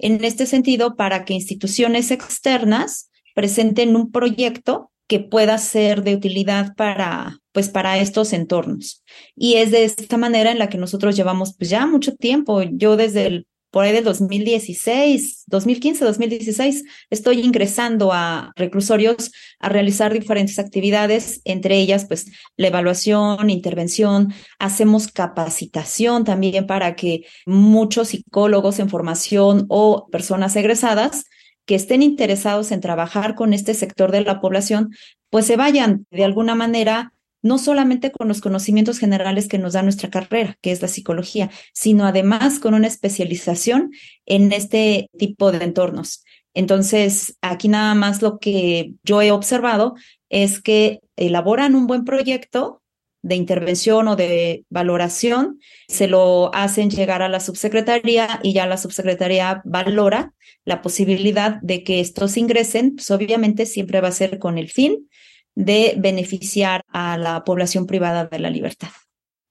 en 0.00 0.24
este 0.24 0.46
sentido 0.46 0.96
para 0.96 1.24
que 1.24 1.34
instituciones 1.34 2.10
externas 2.10 3.10
presenten 3.34 3.96
un 3.96 4.10
proyecto 4.10 4.90
que 5.06 5.20
pueda 5.20 5.58
ser 5.58 6.04
de 6.04 6.14
utilidad 6.14 6.74
para, 6.76 7.40
pues, 7.52 7.68
para 7.68 7.98
estos 7.98 8.32
entornos. 8.32 9.02
Y 9.34 9.54
es 9.54 9.72
de 9.72 9.84
esta 9.84 10.16
manera 10.16 10.52
en 10.52 10.58
la 10.58 10.68
que 10.68 10.78
nosotros 10.78 11.16
llevamos 11.16 11.56
pues, 11.56 11.68
ya 11.68 11.84
mucho 11.86 12.14
tiempo. 12.14 12.62
Yo 12.62 12.96
desde 12.96 13.26
el 13.26 13.46
por 13.70 13.84
ahí 13.84 13.92
del 13.92 14.04
2016, 14.04 15.44
2015, 15.46 16.04
2016, 16.04 16.84
estoy 17.08 17.40
ingresando 17.40 18.12
a 18.12 18.52
reclusorios 18.56 19.30
a 19.60 19.68
realizar 19.68 20.12
diferentes 20.12 20.58
actividades, 20.58 21.40
entre 21.44 21.76
ellas, 21.76 22.04
pues, 22.06 22.26
la 22.56 22.68
evaluación, 22.68 23.48
intervención, 23.48 24.34
hacemos 24.58 25.08
capacitación 25.08 26.24
también 26.24 26.66
para 26.66 26.96
que 26.96 27.22
muchos 27.46 28.08
psicólogos 28.08 28.78
en 28.80 28.88
formación 28.88 29.66
o 29.68 30.08
personas 30.10 30.56
egresadas 30.56 31.24
que 31.64 31.76
estén 31.76 32.02
interesados 32.02 32.72
en 32.72 32.80
trabajar 32.80 33.36
con 33.36 33.52
este 33.52 33.74
sector 33.74 34.10
de 34.10 34.22
la 34.22 34.40
población, 34.40 34.90
pues 35.30 35.46
se 35.46 35.56
vayan 35.56 36.06
de 36.10 36.24
alguna 36.24 36.56
manera 36.56 37.12
no 37.42 37.58
solamente 37.58 38.10
con 38.10 38.28
los 38.28 38.40
conocimientos 38.40 38.98
generales 38.98 39.48
que 39.48 39.58
nos 39.58 39.72
da 39.72 39.82
nuestra 39.82 40.10
carrera, 40.10 40.58
que 40.60 40.72
es 40.72 40.82
la 40.82 40.88
psicología, 40.88 41.50
sino 41.72 42.06
además 42.06 42.58
con 42.58 42.74
una 42.74 42.86
especialización 42.86 43.92
en 44.26 44.52
este 44.52 45.08
tipo 45.18 45.52
de 45.52 45.64
entornos. 45.64 46.24
Entonces, 46.54 47.36
aquí 47.42 47.68
nada 47.68 47.94
más 47.94 48.22
lo 48.22 48.38
que 48.38 48.94
yo 49.04 49.22
he 49.22 49.30
observado 49.30 49.94
es 50.28 50.60
que 50.60 51.00
elaboran 51.16 51.74
un 51.74 51.86
buen 51.86 52.04
proyecto 52.04 52.82
de 53.22 53.36
intervención 53.36 54.08
o 54.08 54.16
de 54.16 54.64
valoración, 54.70 55.60
se 55.88 56.08
lo 56.08 56.54
hacen 56.54 56.90
llegar 56.90 57.22
a 57.22 57.28
la 57.28 57.40
subsecretaría 57.40 58.40
y 58.42 58.54
ya 58.54 58.66
la 58.66 58.78
subsecretaría 58.78 59.60
valora 59.64 60.32
la 60.64 60.80
posibilidad 60.82 61.60
de 61.62 61.84
que 61.84 62.00
estos 62.00 62.36
ingresen, 62.36 62.94
pues 62.94 63.10
obviamente 63.10 63.66
siempre 63.66 64.00
va 64.00 64.08
a 64.08 64.12
ser 64.12 64.38
con 64.38 64.56
el 64.56 64.70
fin 64.70 65.08
de 65.54 65.94
beneficiar 65.98 66.82
a 66.88 67.16
la 67.18 67.44
población 67.44 67.86
privada 67.86 68.26
de 68.26 68.38
la 68.38 68.50
libertad. 68.50 68.88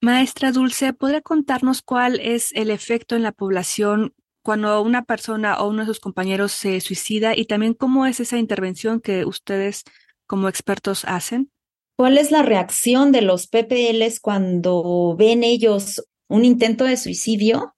Maestra 0.02 0.52
Dulce, 0.52 0.94
¿podría 0.94 1.22
contarnos 1.22 1.82
cuál 1.82 2.20
es 2.22 2.54
el 2.54 2.72
efecto 2.72 3.16
en 3.16 3.24
la 3.24 3.34
población 3.34 4.14
cuando 4.44 4.82
una 4.82 5.04
persona 5.04 5.60
o 5.60 5.70
uno 5.70 5.82
de 5.82 5.88
sus 5.88 6.00
compañeros 6.00 6.54
se 6.54 6.80
suicida 6.80 7.36
y 7.36 7.46
también 7.46 7.74
cómo 7.74 8.06
es 8.06 8.20
esa 8.20 8.38
intervención 8.38 9.02
que 9.02 9.26
ustedes 9.26 9.84
como 10.26 10.48
expertos 10.48 11.04
hacen? 11.06 11.52
¿Cuál 11.98 12.18
es 12.18 12.32
la 12.32 12.44
reacción 12.44 13.12
de 13.12 13.22
los 13.22 13.48
PPLs 13.48 14.22
cuando 14.22 15.16
ven 15.18 15.44
ellos 15.44 16.02
un 16.30 16.46
intento 16.46 16.86
de 16.86 16.96
suicidio? 16.96 17.76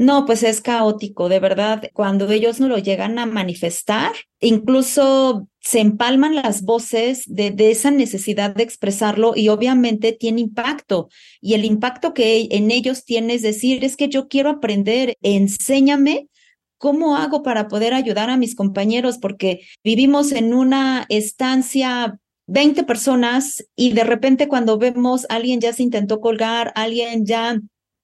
No, 0.00 0.24
pues 0.24 0.42
es 0.44 0.62
caótico, 0.62 1.28
de 1.28 1.40
verdad. 1.40 1.90
Cuando 1.92 2.30
ellos 2.30 2.58
no 2.58 2.68
lo 2.68 2.78
llegan 2.78 3.18
a 3.18 3.26
manifestar, 3.26 4.12
incluso 4.40 5.46
se 5.60 5.80
empalman 5.80 6.36
las 6.36 6.62
voces 6.62 7.24
de, 7.26 7.54
esa 7.70 7.90
necesidad 7.90 8.54
de 8.54 8.62
expresarlo 8.62 9.34
y 9.36 9.50
obviamente 9.50 10.12
tiene 10.12 10.40
impacto. 10.40 11.10
Y 11.42 11.52
el 11.52 11.66
impacto 11.66 12.14
que 12.14 12.48
en 12.50 12.70
ellos 12.70 13.04
tiene 13.04 13.34
es 13.34 13.42
decir, 13.42 13.84
es 13.84 13.98
que 13.98 14.08
yo 14.08 14.26
quiero 14.28 14.48
aprender, 14.48 15.18
enséñame 15.20 16.28
cómo 16.78 17.16
hago 17.16 17.42
para 17.42 17.68
poder 17.68 17.92
ayudar 17.92 18.30
a 18.30 18.38
mis 18.38 18.54
compañeros, 18.54 19.18
porque 19.18 19.60
vivimos 19.84 20.32
en 20.32 20.54
una 20.54 21.04
estancia 21.10 22.18
20 22.46 22.84
personas 22.84 23.66
y 23.76 23.92
de 23.92 24.04
repente 24.04 24.48
cuando 24.48 24.78
vemos 24.78 25.26
alguien 25.28 25.60
ya 25.60 25.74
se 25.74 25.82
intentó 25.82 26.22
colgar, 26.22 26.72
alguien 26.74 27.26
ya 27.26 27.60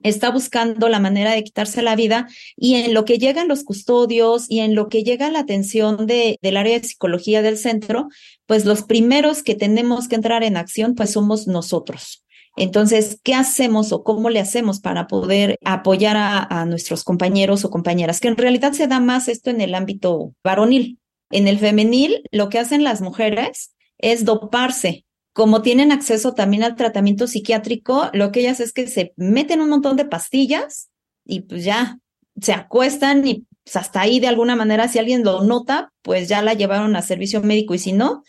está 0.09 0.31
buscando 0.31 0.89
la 0.89 1.01
manera 1.01 1.33
de 1.33 1.45
quitarse 1.45 1.83
la 1.83 1.97
vida 1.97 2.29
y 2.57 2.77
en 2.77 2.95
lo 2.95 3.05
que 3.05 3.19
llegan 3.19 3.49
los 3.49 3.65
custodios 3.65 4.47
y 4.49 4.61
en 4.61 4.75
lo 4.75 4.89
que 4.89 5.03
llega 5.03 5.31
la 5.31 5.41
atención 5.41 6.07
de, 6.07 6.39
del 6.43 6.57
área 6.57 6.79
de 6.79 6.87
psicología 6.87 7.43
del 7.43 7.59
centro, 7.59 8.09
pues 8.47 8.65
los 8.65 8.83
primeros 8.83 9.43
que 9.43 9.55
tenemos 9.55 10.09
que 10.09 10.17
entrar 10.17 10.43
en 10.45 10.57
acción, 10.57 10.95
pues 10.95 11.13
somos 11.13 11.47
nosotros. 11.47 12.25
Entonces, 12.57 13.21
¿qué 13.23 13.35
hacemos 13.35 13.93
o 13.93 14.03
cómo 14.03 14.31
le 14.31 14.41
hacemos 14.41 14.81
para 14.81 15.07
poder 15.07 15.59
apoyar 15.65 16.17
a, 16.17 16.43
a, 16.43 16.65
nuestros 16.65 17.05
compañeros 17.05 17.65
o 17.65 17.71
compañeras? 17.71 18.19
Que 18.19 18.29
en 18.29 18.37
realidad 18.37 18.73
se 18.73 18.87
da 18.87 18.99
más 18.99 19.29
esto 19.29 19.51
en 19.51 19.61
el 19.61 19.75
ámbito 19.75 20.33
varonil. 20.43 20.99
En 21.31 21.49
el 21.49 21.59
femenil, 21.59 22.23
lo 22.31 22.49
que 22.49 22.59
hacen 22.59 22.85
las 22.85 23.01
mujeres 23.03 23.75
es 23.99 24.25
doparse. 24.25 25.06
Como 25.37 25.61
tienen 25.61 25.93
acceso 25.93 26.33
también 26.33 26.65
al 26.65 26.77
tratamiento 26.77 27.27
psiquiátrico, 27.27 28.09
lo 28.15 28.33
que 28.33 28.41
ellas 28.41 28.59
es 28.59 28.73
que 28.73 28.87
se 28.87 29.13
meten 29.17 29.61
un 29.61 29.69
montón 29.69 29.99
de 29.99 30.07
pastillas 30.07 30.89
y 31.27 31.43
pues 31.43 31.63
ya 31.63 31.99
se 32.41 32.55
acuestan 32.55 33.27
y 33.27 33.47
pues 33.63 33.77
hasta 33.77 34.01
ahí 34.01 34.19
de 34.19 34.29
alguna 34.29 34.57
manera 34.57 34.89
si 34.89 34.99
alguien 34.99 35.25
lo 35.25 35.45
nota, 35.45 35.93
pues 36.01 36.31
ya 36.31 36.41
la 36.41 36.55
llevaron 36.55 36.97
a 36.97 37.03
servicio 37.03 37.43
médico 37.43 37.75
y 37.75 37.79
si 37.79 37.93
no, 37.93 38.23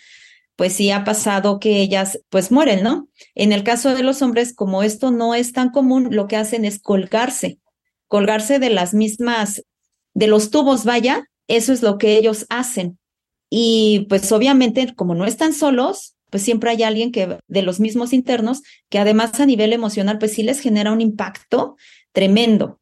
pues 0.58 0.74
sí 0.74 0.92
ha 0.92 1.06
pasado 1.06 1.62
que 1.62 1.80
ellas 1.80 2.20
pues 2.28 2.52
mueren, 2.52 2.84
¿no? 2.84 3.08
En 3.36 3.54
el 3.54 3.64
caso 3.64 3.96
de 3.96 4.04
los 4.04 4.22
hombres, 4.22 4.54
como 4.54 4.84
esto 4.84 5.10
no 5.10 5.34
es 5.34 5.54
tan 5.54 5.70
común, 5.70 6.10
lo 6.12 6.28
que 6.28 6.36
hacen 6.36 6.66
es 6.66 6.78
colgarse, 6.78 7.58
colgarse 8.08 8.60
de 8.60 8.70
las 8.70 8.94
mismas, 8.94 9.64
de 10.14 10.28
los 10.28 10.52
tubos, 10.52 10.84
vaya, 10.84 11.30
eso 11.48 11.72
es 11.72 11.84
lo 11.84 12.00
que 12.00 12.18
ellos 12.18 12.46
hacen. 12.50 13.00
Y 13.50 14.08
pues 14.10 14.30
obviamente, 14.34 14.94
como 14.94 15.16
no 15.16 15.24
están 15.24 15.54
solos, 15.54 16.17
pues 16.30 16.44
siempre 16.44 16.70
hay 16.70 16.84
alguien 16.84 17.12
que 17.12 17.38
de 17.48 17.62
los 17.62 17.80
mismos 17.80 18.14
internos 18.14 18.62
que 18.90 19.00
además 19.00 19.40
a 19.40 19.46
nivel 19.46 19.74
emocional, 19.74 20.18
pues 20.18 20.34
sí 20.34 20.44
les 20.44 20.60
genera 20.60 20.92
un 20.92 21.02
impacto 21.02 21.76
tremendo. 22.12 22.80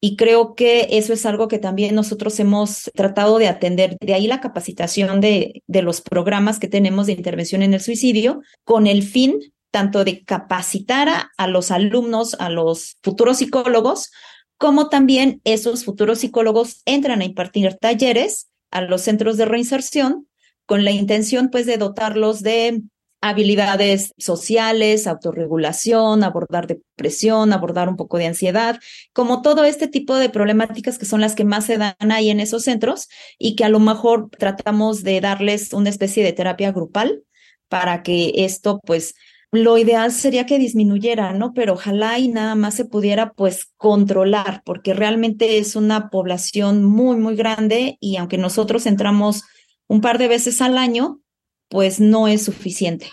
Y 0.00 0.16
creo 0.16 0.54
que 0.54 0.88
eso 0.90 1.14
es 1.14 1.24
algo 1.24 1.48
que 1.48 1.58
también 1.58 1.94
nosotros 1.94 2.38
hemos 2.38 2.90
tratado 2.94 3.38
de 3.38 3.48
atender. 3.48 3.96
De 4.00 4.12
ahí 4.12 4.26
la 4.26 4.42
capacitación 4.42 5.22
de, 5.22 5.62
de 5.66 5.82
los 5.82 6.02
programas 6.02 6.58
que 6.58 6.68
tenemos 6.68 7.06
de 7.06 7.14
intervención 7.14 7.62
en 7.62 7.72
el 7.72 7.80
suicidio, 7.80 8.42
con 8.64 8.86
el 8.86 9.02
fin 9.02 9.40
tanto 9.70 10.04
de 10.04 10.22
capacitar 10.22 11.08
a, 11.08 11.32
a 11.36 11.48
los 11.48 11.70
alumnos, 11.70 12.34
a 12.38 12.50
los 12.50 12.98
futuros 13.02 13.38
psicólogos, 13.38 14.10
como 14.58 14.88
también 14.88 15.40
esos 15.44 15.84
futuros 15.84 16.18
psicólogos 16.18 16.82
entran 16.84 17.22
a 17.22 17.24
impartir 17.24 17.74
talleres 17.80 18.50
a 18.70 18.82
los 18.82 19.02
centros 19.02 19.36
de 19.36 19.46
reinserción 19.46 20.28
con 20.66 20.84
la 20.84 20.90
intención 20.90 21.50
pues 21.50 21.66
de 21.66 21.76
dotarlos 21.76 22.42
de 22.42 22.82
habilidades 23.24 24.12
sociales, 24.18 25.06
autorregulación, 25.06 26.24
abordar 26.24 26.66
depresión, 26.66 27.54
abordar 27.54 27.88
un 27.88 27.96
poco 27.96 28.18
de 28.18 28.26
ansiedad, 28.26 28.78
como 29.14 29.40
todo 29.40 29.64
este 29.64 29.88
tipo 29.88 30.16
de 30.16 30.28
problemáticas 30.28 30.98
que 30.98 31.06
son 31.06 31.22
las 31.22 31.34
que 31.34 31.44
más 31.44 31.64
se 31.64 31.78
dan 31.78 31.94
ahí 32.12 32.28
en 32.28 32.38
esos 32.38 32.64
centros 32.64 33.08
y 33.38 33.56
que 33.56 33.64
a 33.64 33.70
lo 33.70 33.80
mejor 33.80 34.28
tratamos 34.28 35.02
de 35.02 35.22
darles 35.22 35.72
una 35.72 35.88
especie 35.88 36.22
de 36.22 36.34
terapia 36.34 36.70
grupal 36.70 37.22
para 37.68 38.02
que 38.02 38.44
esto 38.44 38.78
pues 38.84 39.14
lo 39.52 39.78
ideal 39.78 40.12
sería 40.12 40.44
que 40.44 40.58
disminuyera, 40.58 41.32
¿no? 41.32 41.54
Pero 41.54 41.74
ojalá 41.74 42.18
y 42.18 42.28
nada 42.28 42.56
más 42.56 42.74
se 42.74 42.84
pudiera 42.84 43.32
pues 43.32 43.72
controlar, 43.76 44.62
porque 44.66 44.92
realmente 44.92 45.56
es 45.58 45.76
una 45.76 46.10
población 46.10 46.84
muy, 46.84 47.16
muy 47.16 47.36
grande 47.36 47.96
y 48.00 48.16
aunque 48.16 48.36
nosotros 48.36 48.84
entramos 48.84 49.44
un 49.88 50.00
par 50.00 50.18
de 50.18 50.28
veces 50.28 50.60
al 50.60 50.78
año, 50.78 51.20
pues 51.68 52.00
no 52.00 52.28
es 52.28 52.44
suficiente. 52.44 53.12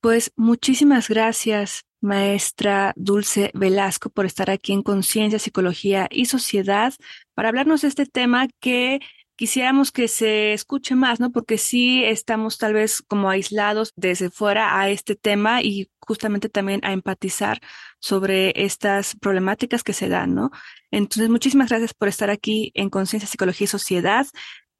Pues 0.00 0.32
muchísimas 0.36 1.08
gracias, 1.08 1.84
maestra 2.00 2.92
Dulce 2.96 3.50
Velasco, 3.54 4.08
por 4.10 4.26
estar 4.26 4.50
aquí 4.50 4.72
en 4.72 4.82
Conciencia, 4.82 5.38
Psicología 5.38 6.08
y 6.10 6.26
Sociedad 6.26 6.94
para 7.34 7.48
hablarnos 7.48 7.82
de 7.82 7.88
este 7.88 8.06
tema 8.06 8.48
que 8.60 9.00
quisiéramos 9.40 9.90
que 9.90 10.06
se 10.06 10.52
escuche 10.52 10.94
más, 10.94 11.18
¿no? 11.18 11.32
Porque 11.32 11.56
sí 11.56 12.04
estamos 12.04 12.58
tal 12.58 12.74
vez 12.74 13.00
como 13.00 13.30
aislados 13.30 13.94
desde 13.96 14.28
fuera 14.28 14.78
a 14.78 14.90
este 14.90 15.16
tema 15.16 15.62
y 15.62 15.90
justamente 16.00 16.50
también 16.50 16.80
a 16.84 16.92
empatizar 16.92 17.58
sobre 18.00 18.52
estas 18.54 19.16
problemáticas 19.16 19.82
que 19.82 19.94
se 19.94 20.10
dan, 20.10 20.34
¿no? 20.34 20.50
Entonces, 20.90 21.30
muchísimas 21.30 21.70
gracias 21.70 21.94
por 21.94 22.08
estar 22.08 22.28
aquí 22.28 22.70
en 22.74 22.90
Conciencia, 22.90 23.28
Psicología 23.28 23.64
y 23.64 23.68
Sociedad. 23.68 24.26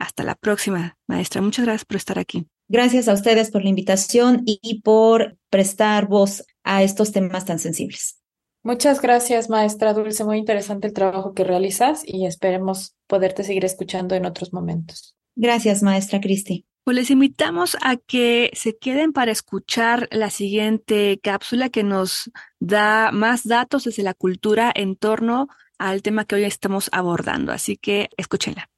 Hasta 0.00 0.24
la 0.24 0.34
próxima, 0.34 0.96
maestra. 1.06 1.42
Muchas 1.42 1.66
gracias 1.66 1.84
por 1.84 1.96
estar 1.96 2.18
aquí. 2.18 2.46
Gracias 2.68 3.06
a 3.06 3.12
ustedes 3.12 3.50
por 3.50 3.62
la 3.62 3.68
invitación 3.68 4.42
y 4.46 4.80
por 4.80 5.36
prestar 5.50 6.08
voz 6.08 6.44
a 6.64 6.82
estos 6.82 7.12
temas 7.12 7.44
tan 7.44 7.58
sensibles. 7.58 8.18
Muchas 8.62 9.00
gracias, 9.00 9.50
maestra 9.50 9.92
Dulce. 9.92 10.24
Muy 10.24 10.38
interesante 10.38 10.86
el 10.86 10.94
trabajo 10.94 11.34
que 11.34 11.44
realizas 11.44 12.02
y 12.04 12.26
esperemos 12.26 12.94
poderte 13.06 13.44
seguir 13.44 13.64
escuchando 13.64 14.14
en 14.14 14.24
otros 14.24 14.52
momentos. 14.52 15.16
Gracias, 15.36 15.82
maestra 15.82 16.20
Cristi. 16.20 16.64
Pues 16.84 16.96
les 16.96 17.10
invitamos 17.10 17.76
a 17.82 17.96
que 17.96 18.50
se 18.54 18.78
queden 18.78 19.12
para 19.12 19.32
escuchar 19.32 20.08
la 20.10 20.30
siguiente 20.30 21.20
cápsula 21.22 21.68
que 21.68 21.82
nos 21.82 22.30
da 22.58 23.12
más 23.12 23.46
datos 23.46 23.84
desde 23.84 24.02
la 24.02 24.14
cultura 24.14 24.72
en 24.74 24.96
torno 24.96 25.48
al 25.78 26.02
tema 26.02 26.24
que 26.24 26.36
hoy 26.36 26.44
estamos 26.44 26.88
abordando. 26.92 27.52
Así 27.52 27.76
que 27.76 28.08
escúchenla. 28.16 28.70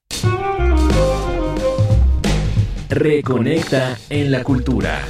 Reconecta 2.94 3.98
en 4.10 4.30
la 4.30 4.44
cultura. 4.44 5.02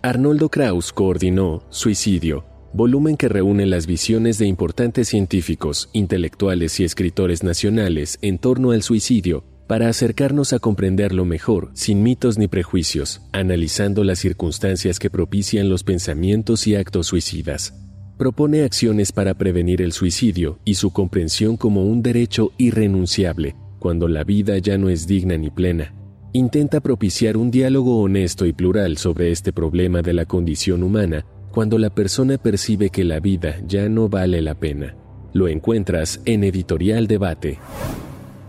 Arnoldo 0.00 0.48
Kraus 0.48 0.94
coordinó 0.94 1.62
Suicidio, 1.68 2.46
volumen 2.72 3.18
que 3.18 3.28
reúne 3.28 3.66
las 3.66 3.86
visiones 3.86 4.38
de 4.38 4.46
importantes 4.46 5.08
científicos, 5.08 5.90
intelectuales 5.92 6.80
y 6.80 6.84
escritores 6.84 7.42
nacionales 7.42 8.18
en 8.22 8.38
torno 8.38 8.70
al 8.70 8.82
suicidio 8.82 9.44
para 9.66 9.90
acercarnos 9.90 10.54
a 10.54 10.58
comprenderlo 10.58 11.26
mejor, 11.26 11.70
sin 11.74 12.02
mitos 12.02 12.38
ni 12.38 12.48
prejuicios, 12.48 13.20
analizando 13.32 14.04
las 14.04 14.20
circunstancias 14.20 14.98
que 14.98 15.10
propician 15.10 15.68
los 15.68 15.84
pensamientos 15.84 16.66
y 16.66 16.76
actos 16.76 17.08
suicidas. 17.08 17.74
Propone 18.16 18.62
acciones 18.62 19.12
para 19.12 19.34
prevenir 19.34 19.82
el 19.82 19.92
suicidio 19.92 20.60
y 20.64 20.76
su 20.76 20.94
comprensión 20.94 21.58
como 21.58 21.84
un 21.84 22.00
derecho 22.00 22.52
irrenunciable 22.56 23.54
cuando 23.78 24.08
la 24.08 24.24
vida 24.24 24.58
ya 24.58 24.78
no 24.78 24.88
es 24.88 25.06
digna 25.06 25.36
ni 25.36 25.50
plena. 25.50 25.94
Intenta 26.32 26.80
propiciar 26.80 27.36
un 27.36 27.50
diálogo 27.50 28.00
honesto 28.00 28.46
y 28.46 28.52
plural 28.52 28.98
sobre 28.98 29.30
este 29.30 29.52
problema 29.52 30.02
de 30.02 30.12
la 30.12 30.26
condición 30.26 30.82
humana 30.82 31.24
cuando 31.50 31.78
la 31.78 31.90
persona 31.90 32.38
percibe 32.38 32.90
que 32.90 33.04
la 33.04 33.20
vida 33.20 33.60
ya 33.66 33.88
no 33.88 34.08
vale 34.08 34.42
la 34.42 34.54
pena. 34.54 34.94
Lo 35.32 35.48
encuentras 35.48 36.20
en 36.24 36.44
Editorial 36.44 37.06
Debate. 37.06 37.58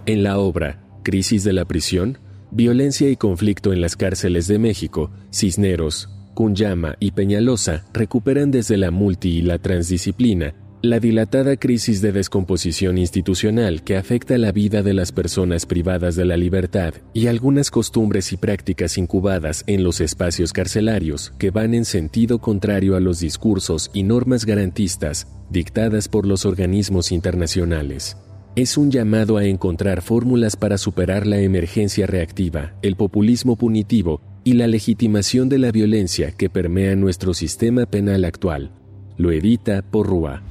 En 0.06 0.24
la 0.24 0.40
obra 0.40 0.84
Crisis 1.04 1.44
de 1.44 1.54
la 1.54 1.66
prisión, 1.66 2.18
Violencia 2.52 3.10
y 3.10 3.16
conflicto 3.16 3.74
en 3.74 3.82
las 3.82 3.96
cárceles 3.96 4.48
de 4.48 4.58
México, 4.58 5.12
Cisneros, 5.32 6.10
Cunyama 6.34 6.96
y 7.00 7.12
Peñalosa 7.12 7.86
recuperan 7.94 8.50
desde 8.50 8.76
la 8.78 8.92
multi 8.92 9.38
y 9.38 9.42
la 9.44 9.60
transdisciplina 9.60 10.56
la 10.82 11.02
dilatada 11.02 11.58
crisis 11.58 12.02
de 12.02 12.14
descomposición 12.14 12.98
institucional 12.98 13.84
que 13.84 13.98
afecta 13.98 14.38
la 14.38 14.54
vida 14.54 14.82
de 14.82 14.94
las 14.94 15.12
personas 15.12 15.66
privadas 15.66 16.16
de 16.16 16.24
la 16.24 16.38
libertad 16.38 16.94
y 17.14 17.28
algunas 17.28 17.70
costumbres 17.70 18.32
y 18.32 18.38
prácticas 18.38 18.98
incubadas 18.98 19.66
en 19.68 19.84
los 19.84 20.00
espacios 20.00 20.54
carcelarios 20.54 21.34
que 21.38 21.52
van 21.52 21.74
en 21.74 21.84
sentido 21.84 22.40
contrario 22.40 22.96
a 22.96 23.02
los 23.02 23.20
discursos 23.20 23.92
y 23.94 24.04
normas 24.04 24.46
garantistas 24.46 25.28
dictadas 25.50 26.08
por 26.08 26.26
los 26.26 26.46
organismos 26.46 27.12
internacionales. 27.12 28.16
Es 28.56 28.78
un 28.78 28.90
llamado 28.90 29.36
a 29.36 29.44
encontrar 29.44 30.02
fórmulas 30.02 30.56
para 30.56 30.78
superar 30.78 31.28
la 31.28 31.40
emergencia 31.40 32.08
reactiva, 32.08 32.76
el 32.82 32.96
populismo 32.96 33.58
punitivo 33.58 34.22
y 34.46 34.54
la 34.54 34.68
legitimación 34.68 35.50
de 35.50 35.60
la 35.60 35.74
violencia 35.74 36.32
que 36.32 36.50
permea 36.50 36.96
nuestro 36.96 37.34
sistema 37.34 37.86
penal 37.86 38.24
actual. 38.24 38.79
Lo 39.20 39.34
edita 39.34 39.82
Porrúa. 39.82 40.42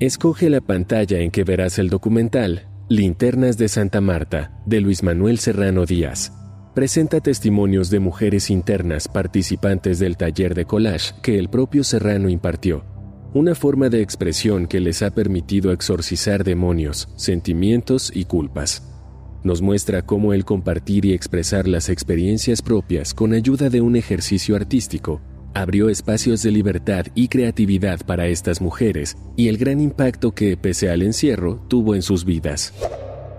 Escoge 0.00 0.50
la 0.50 0.60
pantalla 0.60 1.20
en 1.20 1.30
que 1.30 1.44
verás 1.44 1.78
el 1.78 1.88
documental 1.88 2.66
Linternas 2.88 3.58
de 3.58 3.68
Santa 3.68 4.00
Marta, 4.00 4.60
de 4.66 4.80
Luis 4.80 5.04
Manuel 5.04 5.38
Serrano 5.38 5.86
Díaz. 5.86 6.32
Presenta 6.74 7.20
testimonios 7.20 7.88
de 7.88 8.00
mujeres 8.00 8.50
internas 8.50 9.06
participantes 9.06 10.00
del 10.00 10.16
taller 10.16 10.56
de 10.56 10.64
collage 10.64 11.14
que 11.22 11.38
el 11.38 11.48
propio 11.48 11.84
Serrano 11.84 12.28
impartió, 12.28 12.82
una 13.34 13.54
forma 13.54 13.88
de 13.88 14.02
expresión 14.02 14.66
que 14.66 14.80
les 14.80 15.00
ha 15.02 15.12
permitido 15.12 15.70
exorcizar 15.70 16.42
demonios, 16.42 17.08
sentimientos 17.14 18.10
y 18.12 18.24
culpas. 18.24 18.82
Nos 19.44 19.62
muestra 19.62 20.02
cómo 20.02 20.32
el 20.32 20.44
compartir 20.44 21.04
y 21.04 21.12
expresar 21.12 21.68
las 21.68 21.88
experiencias 21.88 22.62
propias 22.62 23.14
con 23.14 23.32
ayuda 23.32 23.70
de 23.70 23.80
un 23.80 23.94
ejercicio 23.94 24.56
artístico 24.56 25.20
abrió 25.54 25.88
espacios 25.88 26.42
de 26.42 26.50
libertad 26.50 27.06
y 27.14 27.28
creatividad 27.28 28.04
para 28.06 28.26
estas 28.26 28.60
mujeres 28.60 29.16
y 29.36 29.48
el 29.48 29.58
gran 29.58 29.80
impacto 29.80 30.32
que, 30.32 30.56
pese 30.56 30.90
al 30.90 31.02
encierro, 31.02 31.64
tuvo 31.68 31.94
en 31.94 32.02
sus 32.02 32.24
vidas. 32.24 32.72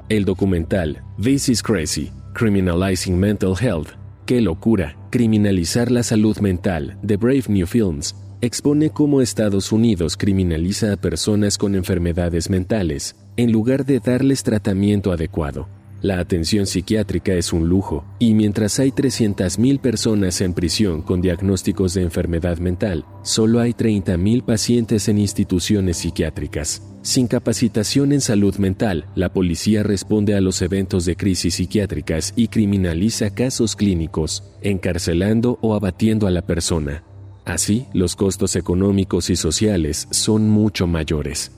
El 0.09 0.25
documental 0.25 1.03
This 1.21 1.49
is 1.49 1.63
Crazy, 1.63 2.11
Criminalizing 2.33 3.17
Mental 3.17 3.53
Health, 3.59 3.89
Qué 4.25 4.39
locura, 4.39 4.95
criminalizar 5.09 5.91
la 5.91 6.03
salud 6.03 6.37
mental, 6.39 6.97
de 7.01 7.17
Brave 7.17 7.43
New 7.49 7.67
Films, 7.67 8.15
expone 8.39 8.89
cómo 8.89 9.21
Estados 9.21 9.71
Unidos 9.71 10.15
criminaliza 10.15 10.93
a 10.93 10.97
personas 10.97 11.57
con 11.57 11.75
enfermedades 11.75 12.49
mentales, 12.49 13.15
en 13.35 13.51
lugar 13.51 13.85
de 13.85 13.99
darles 13.99 14.43
tratamiento 14.43 15.11
adecuado. 15.11 15.67
La 16.01 16.19
atención 16.19 16.65
psiquiátrica 16.65 17.33
es 17.33 17.53
un 17.53 17.69
lujo, 17.69 18.03
y 18.17 18.33
mientras 18.33 18.79
hay 18.79 18.89
300.000 18.89 19.79
personas 19.79 20.41
en 20.41 20.53
prisión 20.53 21.03
con 21.03 21.21
diagnósticos 21.21 21.93
de 21.93 22.01
enfermedad 22.01 22.57
mental, 22.57 23.05
solo 23.21 23.59
hay 23.59 23.73
30.000 23.73 24.43
pacientes 24.43 25.07
en 25.09 25.19
instituciones 25.19 25.97
psiquiátricas. 25.97 26.81
Sin 27.03 27.27
capacitación 27.27 28.13
en 28.13 28.21
salud 28.21 28.55
mental, 28.55 29.05
la 29.13 29.31
policía 29.31 29.83
responde 29.83 30.33
a 30.33 30.41
los 30.41 30.63
eventos 30.63 31.05
de 31.05 31.15
crisis 31.15 31.55
psiquiátricas 31.55 32.33
y 32.35 32.47
criminaliza 32.47 33.35
casos 33.35 33.75
clínicos, 33.75 34.43
encarcelando 34.63 35.59
o 35.61 35.75
abatiendo 35.75 36.25
a 36.25 36.31
la 36.31 36.41
persona. 36.41 37.03
Así, 37.45 37.85
los 37.93 38.15
costos 38.15 38.55
económicos 38.55 39.29
y 39.29 39.35
sociales 39.35 40.07
son 40.09 40.49
mucho 40.49 40.87
mayores. 40.87 41.51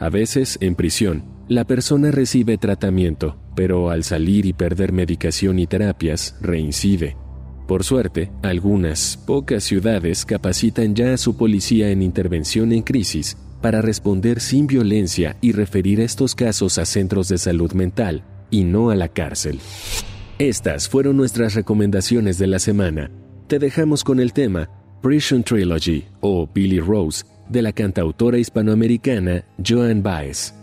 A 0.00 0.08
veces, 0.08 0.56
en 0.62 0.76
prisión, 0.76 1.24
la 1.46 1.66
persona 1.66 2.10
recibe 2.10 2.56
tratamiento, 2.56 3.36
pero 3.54 3.90
al 3.90 4.02
salir 4.02 4.46
y 4.46 4.54
perder 4.54 4.92
medicación 4.92 5.58
y 5.58 5.66
terapias, 5.66 6.38
reincide. 6.40 7.18
Por 7.68 7.84
suerte, 7.84 8.32
algunas, 8.42 9.18
pocas 9.26 9.62
ciudades 9.62 10.24
capacitan 10.24 10.94
ya 10.94 11.12
a 11.12 11.18
su 11.18 11.36
policía 11.36 11.90
en 11.90 12.00
intervención 12.00 12.72
en 12.72 12.80
crisis 12.80 13.36
para 13.60 13.82
responder 13.82 14.40
sin 14.40 14.66
violencia 14.66 15.36
y 15.42 15.52
referir 15.52 16.00
estos 16.00 16.34
casos 16.34 16.78
a 16.78 16.86
centros 16.86 17.28
de 17.28 17.36
salud 17.36 17.72
mental 17.72 18.24
y 18.50 18.64
no 18.64 18.88
a 18.88 18.94
la 18.94 19.08
cárcel. 19.08 19.60
Estas 20.38 20.88
fueron 20.88 21.18
nuestras 21.18 21.54
recomendaciones 21.54 22.38
de 22.38 22.46
la 22.46 22.58
semana. 22.58 23.10
Te 23.48 23.58
dejamos 23.58 24.02
con 24.02 24.18
el 24.18 24.32
tema 24.32 24.70
Prison 25.02 25.42
Trilogy 25.42 26.06
o 26.22 26.48
Billy 26.50 26.80
Rose 26.80 27.22
de 27.50 27.62
la 27.62 27.72
cantautora 27.72 28.38
hispanoamericana 28.38 29.42
Joan 29.58 30.02
Baez. 30.02 30.54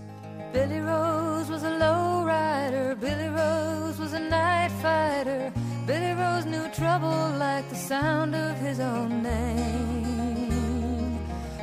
Billy 0.53 0.79
Rose 0.79 1.49
was 1.49 1.63
a 1.63 1.77
low 1.77 2.25
rider, 2.25 2.95
Billy 2.95 3.27
Rose 3.27 3.99
was 3.99 4.13
a 4.13 4.19
night 4.19 4.71
fighter. 4.81 5.51
Billy 5.85 6.13
Rose 6.13 6.45
knew 6.45 6.65
trouble 6.73 7.37
like 7.37 7.67
the 7.69 7.75
sound 7.75 8.33
of 8.33 8.57
his 8.59 8.79
own 8.79 9.21
name. 9.21 10.47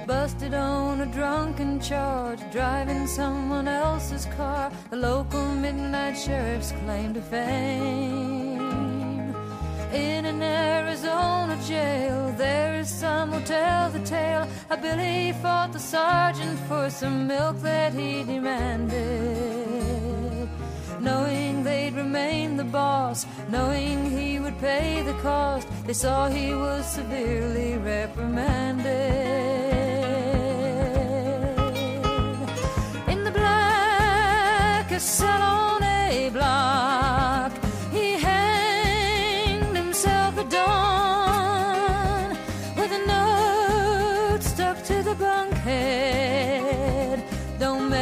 Busted 0.06 0.52
on 0.52 1.00
a 1.00 1.06
drunken 1.06 1.80
charge, 1.80 2.40
driving 2.52 3.06
someone 3.06 3.66
else's 3.66 4.26
car, 4.37 4.70
the 4.90 4.96
local 4.96 5.48
midnight 5.54 6.18
sheriff's 6.18 6.72
claim 6.84 7.14
to 7.14 7.22
fame. 7.22 8.43
In 9.94 10.26
an 10.26 10.42
Arizona 10.42 11.57
jail, 11.68 12.35
there 12.37 12.74
is 12.80 12.88
some 12.88 13.30
who 13.30 13.40
tell 13.44 13.90
the 13.90 14.00
tale 14.00 14.48
how 14.68 14.74
Billy 14.74 15.33
fought 15.40 15.72
the 15.72 15.78
sergeant 15.78 16.59
for 16.68 16.90
some 16.90 17.28
milk 17.28 17.61
that 17.61 17.94
he 17.94 18.24
demanded. 18.24 19.78
Knowing 21.00 21.62
they'd 21.62 21.94
remain 21.94 22.57
the 22.57 22.64
boss, 22.64 23.24
knowing 23.48 24.11
he 24.11 24.40
would 24.40 24.59
pay 24.59 25.02
the 25.02 25.14
cost, 25.22 25.68
they 25.87 25.92
saw 25.92 26.28
he 26.28 26.52
was 26.52 26.85
severely 26.87 27.78
reprimanded. 27.78 28.87
In 33.07 33.22
the 33.22 33.30
blackest 33.30 35.18
cell 35.18 35.40
on 35.40 35.83
a 35.85 36.30
block, 36.30 36.83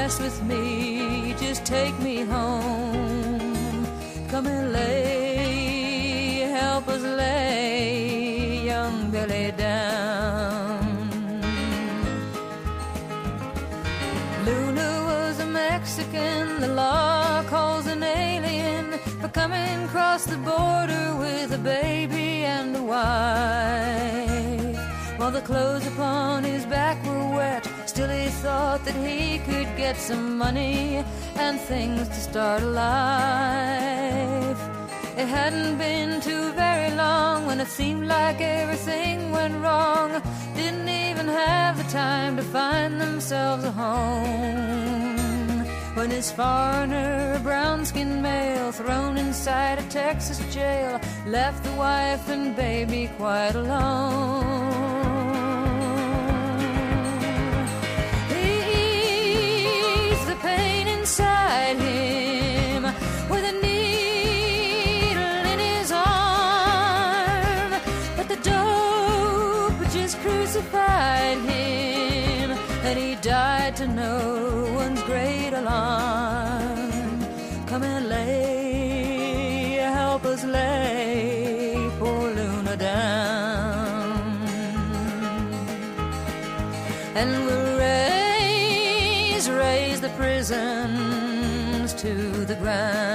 mess 0.02 0.18
with 0.18 0.42
me, 0.42 1.32
just 1.38 1.64
take 1.64 1.96
me 2.00 2.22
home. 2.22 3.86
Come 4.32 4.46
and 4.48 4.72
lay, 4.72 6.40
help 6.60 6.88
us 6.88 7.02
lay 7.02 8.64
young 8.72 9.12
Billy 9.12 9.52
down. 9.52 10.82
Luna 14.44 14.90
was 15.10 15.38
a 15.38 15.46
Mexican, 15.46 16.60
the 16.60 16.72
law 16.84 17.44
calls 17.44 17.86
an 17.86 18.02
alien 18.02 18.98
for 19.20 19.28
coming 19.28 19.84
across 19.84 20.24
the 20.24 20.38
border 20.38 21.06
with 21.24 21.52
a 21.52 21.62
baby 21.76 22.42
and 22.56 22.74
a 22.74 22.82
wife. 22.94 23.18
While 25.18 25.30
the 25.30 25.42
clothes 25.42 25.86
upon 25.86 26.42
his 26.42 26.66
back 26.66 26.96
were 27.06 27.28
wet, 27.36 27.71
still 27.92 28.08
he 28.08 28.30
thought 28.44 28.82
that 28.86 28.94
he 28.94 29.38
could 29.40 29.68
get 29.76 29.98
some 29.98 30.38
money 30.38 31.04
and 31.36 31.60
things 31.60 32.08
to 32.08 32.14
start 32.14 32.62
a 32.62 32.66
life. 32.66 34.60
It 35.20 35.28
hadn't 35.38 35.76
been 35.76 36.22
too 36.22 36.52
very 36.52 36.90
long 36.96 37.44
when 37.44 37.60
it 37.60 37.68
seemed 37.68 38.06
like 38.06 38.40
everything 38.40 39.30
went 39.30 39.62
wrong. 39.62 40.22
Didn't 40.56 40.88
even 40.88 41.28
have 41.28 41.76
the 41.76 41.88
time 41.92 42.38
to 42.38 42.42
find 42.42 42.98
themselves 42.98 43.62
a 43.64 43.72
home. 43.72 45.18
When 45.94 46.08
his 46.08 46.32
foreigner, 46.32 47.40
brown 47.42 47.84
skinned 47.84 48.22
male, 48.22 48.72
thrown 48.72 49.18
inside 49.18 49.80
a 49.80 49.86
Texas 49.90 50.40
jail, 50.54 50.98
left 51.26 51.62
the 51.62 51.72
wife 51.72 52.26
and 52.30 52.56
baby 52.56 53.10
quite 53.18 53.54
alone. 53.54 54.71
And 72.92 73.00
he 73.00 73.14
died 73.22 73.74
to 73.74 73.86
no 73.88 74.70
one's 74.74 75.02
great 75.04 75.54
alarm. 75.54 76.90
Come 77.66 77.84
and 77.84 78.06
lay, 78.06 79.76
help 80.00 80.26
us 80.26 80.44
lay 80.44 81.90
poor 81.98 82.28
Luna 82.34 82.76
down 82.76 84.12
and 87.14 87.30
we'll 87.46 87.78
raise, 87.78 89.48
raise 89.48 90.02
the 90.02 90.10
prisons 90.10 91.94
to 91.94 92.44
the 92.44 92.56
ground. 92.56 93.11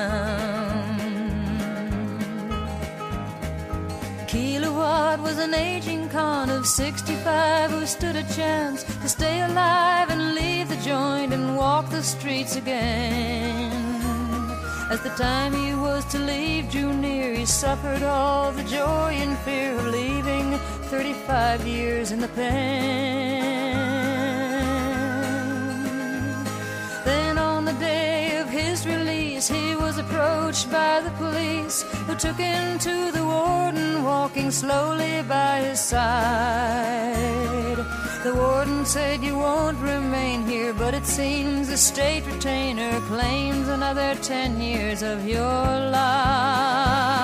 Was 5.27 5.39
an 5.39 5.53
aging 5.53 6.07
con 6.07 6.49
of 6.49 6.65
65 6.65 7.69
who 7.69 7.85
stood 7.85 8.15
a 8.15 8.23
chance 8.33 8.83
to 9.01 9.09
stay 9.09 9.41
alive 9.41 10.09
and 10.09 10.33
leave 10.35 10.69
the 10.69 10.77
joint 10.77 11.33
and 11.33 11.57
walk 11.57 11.89
the 11.89 12.01
streets 12.01 12.55
again. 12.55 13.69
As 14.89 15.01
the 15.01 15.13
time 15.17 15.51
he 15.51 15.75
was 15.75 16.05
to 16.13 16.19
leave 16.19 16.71
drew 16.71 16.93
near, 16.93 17.33
he 17.33 17.45
suffered 17.45 18.03
all 18.03 18.53
the 18.53 18.63
joy 18.63 19.11
and 19.23 19.37
fear 19.39 19.77
of 19.77 19.87
leaving 19.87 20.57
35 20.93 21.67
years 21.67 22.13
in 22.13 22.21
the 22.21 22.29
pen. 22.29 23.56
Release, 29.37 29.47
he 29.47 29.75
was 29.75 29.97
approached 29.97 30.71
by 30.71 31.01
the 31.01 31.11
police 31.11 31.83
who 32.07 32.15
took 32.15 32.37
him 32.37 32.79
to 32.79 33.11
the 33.11 33.23
warden, 33.23 34.03
walking 34.03 34.51
slowly 34.51 35.21
by 35.23 35.59
his 35.59 35.79
side. 35.79 37.17
The 38.23 38.33
warden 38.33 38.85
said, 38.85 39.21
You 39.21 39.37
won't 39.37 39.77
remain 39.79 40.45
here, 40.45 40.73
but 40.73 40.93
it 40.93 41.05
seems 41.05 41.67
the 41.67 41.77
state 41.77 42.25
retainer 42.25 42.99
claims 43.01 43.67
another 43.67 44.15
10 44.15 44.59
years 44.59 45.03
of 45.03 45.27
your 45.27 45.43
life. 45.91 47.16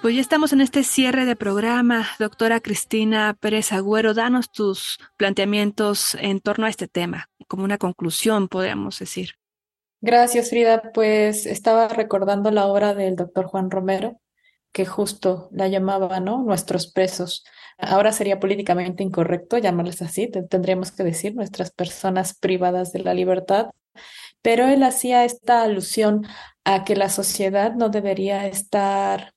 Pues 0.00 0.14
ya 0.14 0.20
estamos 0.20 0.52
en 0.52 0.60
este 0.60 0.84
cierre 0.84 1.24
de 1.24 1.34
programa. 1.36 2.06
Doctora 2.18 2.60
Cristina 2.60 3.36
Pérez 3.38 3.72
Agüero, 3.72 4.14
danos 4.14 4.50
tus 4.50 4.98
planteamientos 5.16 6.14
en 6.20 6.40
torno 6.40 6.66
a 6.66 6.70
este 6.70 6.86
tema, 6.86 7.28
como 7.48 7.64
una 7.64 7.78
conclusión, 7.78 8.48
podríamos 8.48 8.98
decir. 9.00 9.32
Gracias, 10.00 10.50
Frida. 10.50 10.92
Pues 10.94 11.46
estaba 11.46 11.88
recordando 11.88 12.50
la 12.52 12.66
obra 12.66 12.94
del 12.94 13.16
doctor 13.16 13.46
Juan 13.46 13.70
Romero, 13.70 14.20
que 14.72 14.86
justo 14.86 15.48
la 15.50 15.66
llamaba, 15.66 16.20
¿no? 16.20 16.42
Nuestros 16.44 16.86
presos. 16.92 17.44
Ahora 17.76 18.12
sería 18.12 18.38
políticamente 18.38 19.02
incorrecto 19.02 19.58
llamarles 19.58 20.00
así, 20.02 20.28
te- 20.28 20.42
tendríamos 20.44 20.92
que 20.92 21.02
decir 21.02 21.34
nuestras 21.34 21.72
personas 21.72 22.34
privadas 22.38 22.92
de 22.92 23.00
la 23.00 23.14
libertad, 23.14 23.70
pero 24.42 24.66
él 24.68 24.84
hacía 24.84 25.24
esta 25.24 25.62
alusión 25.62 26.24
a 26.64 26.84
que 26.84 26.94
la 26.94 27.08
sociedad 27.08 27.74
no 27.74 27.88
debería 27.88 28.46
estar 28.46 29.32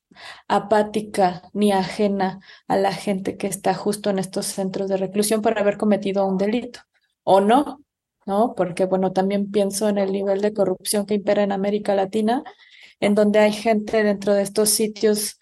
apática 0.47 1.43
ni 1.54 1.71
ajena 1.71 2.39
a 2.67 2.78
la 2.78 2.93
gente 2.93 3.38
que 3.38 3.47
está 3.47 3.74
justo 3.74 4.10
en 4.10 4.19
estos 4.19 4.47
centros 4.47 4.89
de 4.89 4.97
reclusión 4.97 5.41
por 5.41 5.58
haber 5.60 5.78
cometido 5.78 6.26
un 6.26 6.38
delito, 6.38 6.82
o 7.24 7.41
no, 7.41 7.84
¿no? 8.26 8.56
Porque, 8.56 8.86
bueno, 8.86 9.12
también 9.13 9.52
pienso 9.52 9.89
en 9.89 9.97
el 9.97 10.12
nivel 10.12 10.41
de 10.41 10.54
corrupción 10.54 11.06
que 11.06 11.15
impera 11.15 11.43
en 11.43 11.52
América 11.52 11.95
Latina, 11.95 12.43
en 13.00 13.15
donde 13.15 13.39
hay 13.39 13.54
gente 13.54 14.04
dentro 14.04 14.34
de 14.34 14.43
estos 14.43 14.69
sitios 14.69 15.39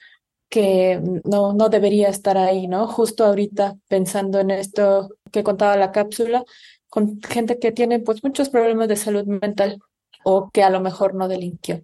que 0.49 0.99
no, 1.25 1.53
no 1.53 1.69
debería 1.69 2.09
estar 2.09 2.37
ahí, 2.37 2.67
¿no? 2.67 2.87
Justo 2.87 3.25
ahorita 3.25 3.75
pensando 3.87 4.39
en 4.39 4.51
esto 4.51 5.09
que 5.31 5.43
contaba 5.43 5.77
la 5.77 5.91
cápsula, 5.91 6.43
con 6.89 7.21
gente 7.21 7.59
que 7.59 7.71
tiene 7.71 7.99
pues 7.99 8.23
muchos 8.23 8.49
problemas 8.49 8.87
de 8.87 8.95
salud 8.95 9.25
mental 9.25 9.79
o 10.23 10.49
que 10.51 10.63
a 10.63 10.69
lo 10.69 10.81
mejor 10.81 11.15
no 11.15 11.27
delinquió. 11.27 11.81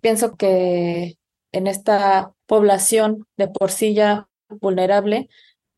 Pienso 0.00 0.36
que 0.36 1.18
en 1.52 1.66
esta 1.66 2.34
población 2.46 3.26
de 3.36 3.48
por 3.48 3.70
sí 3.70 3.94
ya 3.94 4.28
vulnerable, 4.48 5.28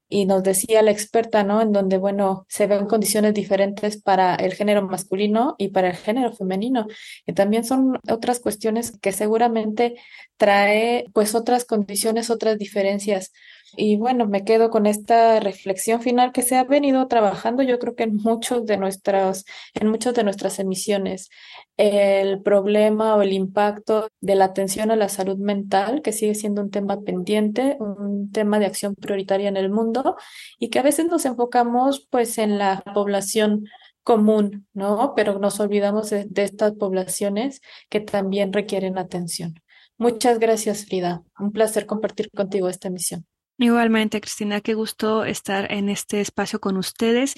y 0.09 0.27
nos 0.27 0.43
decía 0.43 0.83
la 0.83 0.91
experta, 0.91 1.43
¿no? 1.43 1.63
En 1.63 1.73
donde, 1.73 1.97
bueno, 1.97 2.45
se 2.49 2.67
ven 2.67 2.87
condiciones 2.87 3.33
diferentes 3.33 4.01
para 4.03 4.35
el 4.35 4.53
género 4.53 4.87
masculino 4.87 5.55
y 5.57 5.69
para 5.69 5.89
el 5.89 5.97
género 5.97 6.35
femenino. 6.35 6.87
Y 7.27 7.33
también 7.33 7.65
son 7.65 7.99
otras 8.11 8.39
cuestiones 8.39 8.93
que 9.01 9.13
seguramente 9.13 9.95
trae, 10.37 11.07
pues, 11.15 11.35
otras 11.35 11.65
condiciones, 11.65 12.29
otras 12.29 12.59
diferencias. 12.59 13.33
Y 13.77 13.97
bueno, 13.97 14.27
me 14.27 14.45
quedo 14.45 14.71
con 14.71 14.87
esta 14.87 15.41
reflexión 15.41 16.03
final 16.03 16.33
que 16.33 16.43
se 16.43 16.57
ha 16.57 16.65
venido 16.65 17.09
trabajando, 17.09 17.63
yo 17.63 17.79
creo 17.79 17.95
que 17.95 18.03
en 18.05 18.17
muchos 18.17 18.67
de 18.67 18.77
nuestras, 18.77 19.45
en 19.75 19.89
muchas 19.89 20.15
de 20.15 20.25
nuestras 20.25 20.59
emisiones, 20.59 21.31
el 21.79 22.43
problema 22.43 23.17
o 23.17 23.23
el 23.23 23.33
impacto 23.33 24.09
de 24.21 24.35
la 24.35 24.47
atención 24.47 24.91
a 24.91 24.97
la 24.97 25.09
salud 25.09 25.39
mental, 25.39 26.03
que 26.03 26.13
sigue 26.13 26.35
siendo 26.35 26.61
un 26.63 26.71
tema 26.71 27.01
pendiente, 27.01 27.77
un 27.81 28.31
tema 28.31 28.59
de 28.59 28.67
acción 28.67 28.95
prioritaria 28.95 29.49
en 29.49 29.57
el 29.57 29.71
mundo, 29.71 30.17
y 30.59 30.69
que 30.69 30.79
a 30.79 30.83
veces 30.83 31.07
nos 31.07 31.25
enfocamos 31.25 32.07
pues 32.11 32.39
en 32.39 32.59
la 32.59 32.83
población 32.95 33.65
común, 34.03 34.67
¿no? 34.75 35.15
Pero 35.17 35.39
nos 35.39 35.61
olvidamos 35.61 36.11
de, 36.11 36.27
de 36.27 36.43
estas 36.45 36.73
poblaciones 36.73 37.63
que 37.89 38.01
también 38.01 38.53
requieren 38.53 38.99
atención. 38.99 39.55
Muchas 39.97 40.39
gracias, 40.39 40.87
Frida. 40.87 41.23
Un 41.39 41.53
placer 41.53 41.87
compartir 41.87 42.31
contigo 42.33 42.69
esta 42.69 42.89
emisión. 42.89 43.27
Igualmente, 43.63 44.21
Cristina, 44.21 44.61
qué 44.61 44.75
gusto 44.75 45.25
estar 45.25 45.71
en 45.71 45.89
este 45.89 46.21
espacio 46.21 46.61
con 46.61 46.77
ustedes. 46.77 47.35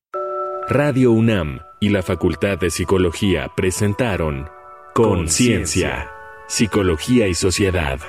Radio 0.68 1.12
UNAM 1.12 1.60
y 1.82 1.90
la 1.90 2.04
Facultad 2.04 2.58
de 2.58 2.70
Psicología 2.70 3.52
presentaron 3.56 4.48
Conciencia, 4.94 6.10
Psicología 6.48 7.28
y 7.28 7.34
Sociedad. 7.34 8.00